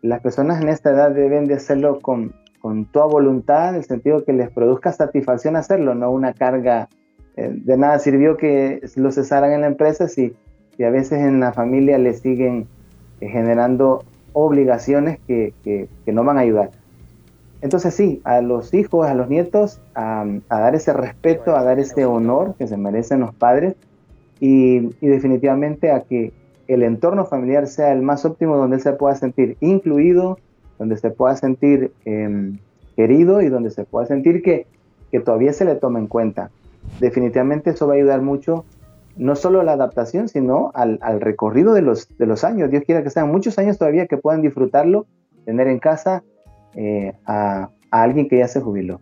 Las 0.01 0.21
personas 0.21 0.61
en 0.61 0.69
esta 0.69 0.91
edad 0.91 1.11
deben 1.11 1.45
de 1.45 1.55
hacerlo 1.55 1.99
con, 1.99 2.33
con 2.59 2.85
toda 2.85 3.05
voluntad, 3.05 3.69
en 3.69 3.75
el 3.75 3.83
sentido 3.85 4.23
que 4.23 4.33
les 4.33 4.49
produzca 4.49 4.91
satisfacción 4.91 5.55
hacerlo, 5.55 5.95
no 5.95 6.11
una 6.11 6.33
carga. 6.33 6.89
Eh, 7.35 7.51
de 7.53 7.77
nada 7.77 7.99
sirvió 7.99 8.37
que 8.37 8.81
lo 8.95 9.11
cesaran 9.11 9.51
en 9.51 9.61
la 9.61 9.67
empresa 9.67 10.07
si, 10.07 10.33
si 10.75 10.83
a 10.83 10.89
veces 10.89 11.19
en 11.19 11.39
la 11.39 11.53
familia 11.53 11.97
le 11.97 12.13
siguen 12.13 12.67
eh, 13.21 13.29
generando 13.29 14.03
obligaciones 14.33 15.19
que, 15.27 15.53
que, 15.63 15.87
no 16.11 16.23
van 16.23 16.37
a 16.37 16.41
ayudar. 16.41 16.71
Entonces 17.61 17.93
sí, 17.93 18.21
a 18.23 18.41
los 18.41 18.73
hijos, 18.73 19.07
a 19.07 19.13
los 19.13 19.29
nietos, 19.29 19.81
a, 19.95 20.25
dar 20.49 20.75
ese 20.75 20.93
respeto, 20.93 21.55
a 21.55 21.63
dar 21.63 21.79
ese 21.79 22.05
honor 22.05 22.55
que 22.57 22.67
se 22.67 22.77
merecen 22.77 23.19
los 23.19 23.33
padres 23.35 23.75
y, 24.39 24.95
y 25.01 25.07
definitivamente 25.07 25.91
a 25.91 26.01
que 26.01 26.31
el 26.69 26.83
entorno 26.83 27.25
familiar 27.25 27.67
sea 27.67 27.91
el 27.91 28.03
más 28.03 28.25
óptimo 28.25 28.55
donde 28.55 28.75
él 28.77 28.81
se 28.81 28.93
pueda 28.93 29.15
sentir 29.15 29.57
incluido, 29.59 30.37
donde 30.77 30.97
se 30.97 31.09
pueda 31.09 31.35
sentir 31.35 31.91
em, 32.05 32.59
querido 32.95 33.41
y 33.41 33.49
donde 33.49 33.71
se 33.71 33.85
pueda 33.85 34.05
sentir 34.05 34.43
que, 34.43 34.67
que 35.11 35.19
todavía 35.19 35.51
se 35.51 35.65
le 35.65 35.75
toma 35.75 35.97
en 35.97 36.05
cuenta. 36.05 36.51
Definitivamente 36.99 37.71
eso 37.71 37.87
va 37.87 37.93
a 37.93 37.97
ayudar 37.97 38.21
mucho, 38.21 38.65
no 39.17 39.35
solo 39.35 39.61
a 39.61 39.63
la 39.63 39.73
adaptación, 39.73 40.29
sino 40.29 40.71
al, 40.75 40.99
recorrido 41.19 41.73
de 41.73 41.81
los, 41.81 42.07
de 42.19 42.27
los 42.27 42.43
años. 42.43 42.69
Dios 42.69 42.83
quiera 42.85 43.03
que 43.03 43.09
sean 43.09 43.31
muchos 43.31 43.57
años 43.57 43.79
todavía 43.79 44.05
que 44.05 44.17
puedan 44.17 44.43
disfrutarlo, 44.43 45.07
tener 45.45 45.67
en 45.67 45.79
casa 45.79 46.23
eh, 46.75 47.13
a 47.25 47.69
alguien 47.89 48.29
que 48.29 48.37
ya 48.37 48.47
se 48.47 48.61
jubiló. 48.61 49.01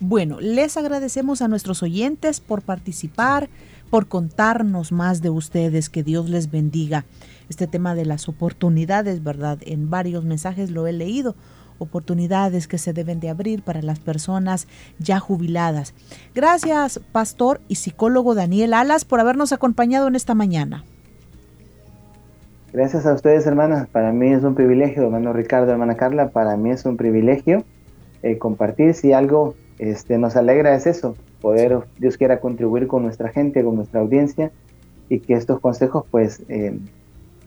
Bueno, 0.00 0.38
les 0.40 0.76
agradecemos 0.78 1.42
a 1.42 1.48
nuestros 1.48 1.82
oyentes 1.82 2.40
por 2.40 2.62
participar 2.62 3.48
por 3.92 4.08
contarnos 4.08 4.90
más 4.90 5.20
de 5.20 5.28
ustedes. 5.28 5.90
Que 5.90 6.02
Dios 6.02 6.30
les 6.30 6.50
bendiga. 6.50 7.04
Este 7.50 7.66
tema 7.66 7.94
de 7.94 8.06
las 8.06 8.26
oportunidades, 8.26 9.22
¿verdad? 9.22 9.58
En 9.66 9.90
varios 9.90 10.24
mensajes 10.24 10.70
lo 10.70 10.86
he 10.86 10.94
leído 10.94 11.36
oportunidades 11.78 12.68
que 12.68 12.78
se 12.78 12.94
deben 12.94 13.20
de 13.20 13.28
abrir 13.28 13.62
para 13.62 13.82
las 13.82 14.00
personas 14.00 14.66
ya 14.98 15.18
jubiladas. 15.20 15.92
Gracias, 16.34 17.00
pastor 17.12 17.60
y 17.68 17.74
psicólogo 17.74 18.34
Daniel 18.34 18.72
Alas, 18.72 19.04
por 19.04 19.20
habernos 19.20 19.52
acompañado 19.52 20.08
en 20.08 20.14
esta 20.14 20.34
mañana. 20.34 20.84
Gracias 22.72 23.04
a 23.04 23.12
ustedes, 23.12 23.46
hermanas. 23.46 23.88
Para 23.88 24.10
mí 24.12 24.32
es 24.32 24.42
un 24.42 24.54
privilegio, 24.54 25.02
hermano 25.02 25.34
Ricardo, 25.34 25.70
hermana 25.70 25.96
Carla, 25.96 26.30
para 26.30 26.56
mí 26.56 26.70
es 26.70 26.86
un 26.86 26.96
privilegio 26.96 27.62
eh, 28.22 28.38
compartir. 28.38 28.94
Si 28.94 29.12
algo 29.12 29.54
este, 29.78 30.16
nos 30.16 30.36
alegra 30.36 30.74
es 30.74 30.86
eso, 30.86 31.14
poder, 31.42 31.80
Dios 31.98 32.16
quiera, 32.16 32.40
contribuir 32.40 32.86
con 32.86 33.02
nuestra 33.02 33.28
gente, 33.28 33.62
con 33.62 33.76
nuestra 33.76 34.00
audiencia 34.00 34.52
y 35.08 35.20
que 35.20 35.34
estos 35.34 35.60
consejos 35.60 36.04
pues 36.10 36.42
eh, 36.48 36.78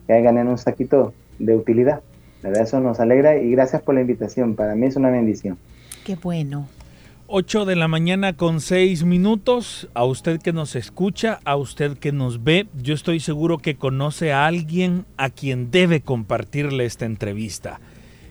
caigan 0.06 0.38
en 0.38 0.46
un 0.46 0.58
saquito 0.58 1.12
de 1.40 1.56
utilidad. 1.56 2.02
La 2.42 2.50
verdad 2.50 2.64
eso 2.64 2.80
nos 2.80 3.00
alegra 3.00 3.38
y 3.38 3.50
gracias 3.50 3.82
por 3.82 3.94
la 3.96 4.02
invitación. 4.02 4.54
Para 4.54 4.76
mí 4.76 4.86
es 4.86 4.94
una 4.94 5.10
bendición. 5.10 5.58
Qué 6.04 6.14
bueno. 6.14 6.68
8 7.28 7.64
de 7.64 7.74
la 7.74 7.88
mañana 7.88 8.34
con 8.34 8.60
6 8.60 9.02
minutos. 9.02 9.88
A 9.94 10.04
usted 10.04 10.40
que 10.40 10.52
nos 10.52 10.76
escucha, 10.76 11.40
a 11.44 11.56
usted 11.56 11.98
que 11.98 12.12
nos 12.12 12.44
ve, 12.44 12.68
yo 12.80 12.94
estoy 12.94 13.18
seguro 13.18 13.58
que 13.58 13.74
conoce 13.74 14.32
a 14.32 14.46
alguien 14.46 15.06
a 15.16 15.30
quien 15.30 15.72
debe 15.72 16.02
compartirle 16.02 16.84
esta 16.84 17.04
entrevista. 17.04 17.80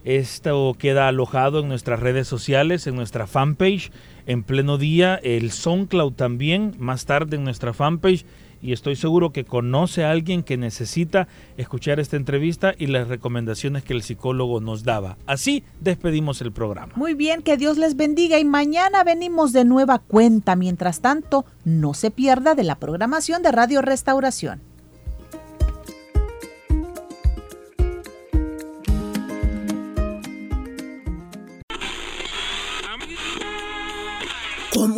Esto 0.06 0.76
queda 0.80 1.10
alojado 1.10 1.60
en 1.60 1.68
nuestras 1.68 2.00
redes 2.00 2.28
sociales, 2.28 2.88
en 2.88 2.96
nuestra 2.96 3.28
fanpage 3.28 3.92
en 4.28 4.44
pleno 4.44 4.78
día, 4.78 5.16
el 5.16 5.52
SoundCloud 5.52 6.14
también, 6.14 6.76
más 6.80 7.06
tarde 7.06 7.36
en 7.36 7.44
nuestra 7.44 7.74
fanpage 7.74 8.26
y 8.62 8.74
estoy 8.74 8.96
seguro 8.96 9.32
que 9.32 9.44
conoce 9.44 10.04
a 10.04 10.10
alguien 10.10 10.42
que 10.42 10.58
necesita 10.58 11.28
escuchar 11.58 12.00
esta 12.00 12.16
entrevista 12.18 12.74
y 12.76 12.88
las 12.88 13.08
recomendaciones 13.08 13.84
que 13.84 13.94
el 13.94 14.02
psicólogo 14.02 14.60
nos 14.62 14.84
daba. 14.84 15.18
Así 15.28 15.64
despedimos 15.82 16.42
el 16.42 16.52
programa. 16.52 16.94
Muy 16.96 17.14
bien, 17.14 17.44
que 17.44 17.58
Dios 17.58 17.78
les 17.78 17.96
bendiga 17.96 18.40
y 18.40 18.46
mañana 18.46 19.04
venimos 19.04 19.54
de 19.54 19.66
nueva 19.66 20.00
cuenta. 20.00 20.56
Mientras 20.56 21.02
tanto, 21.02 21.46
no 21.64 21.94
se 21.94 22.10
pierda 22.10 22.56
de 22.56 22.64
la 22.64 22.80
programación 22.80 23.44
de 23.44 23.52
Radio 23.52 23.84
Restauración. 23.84 24.62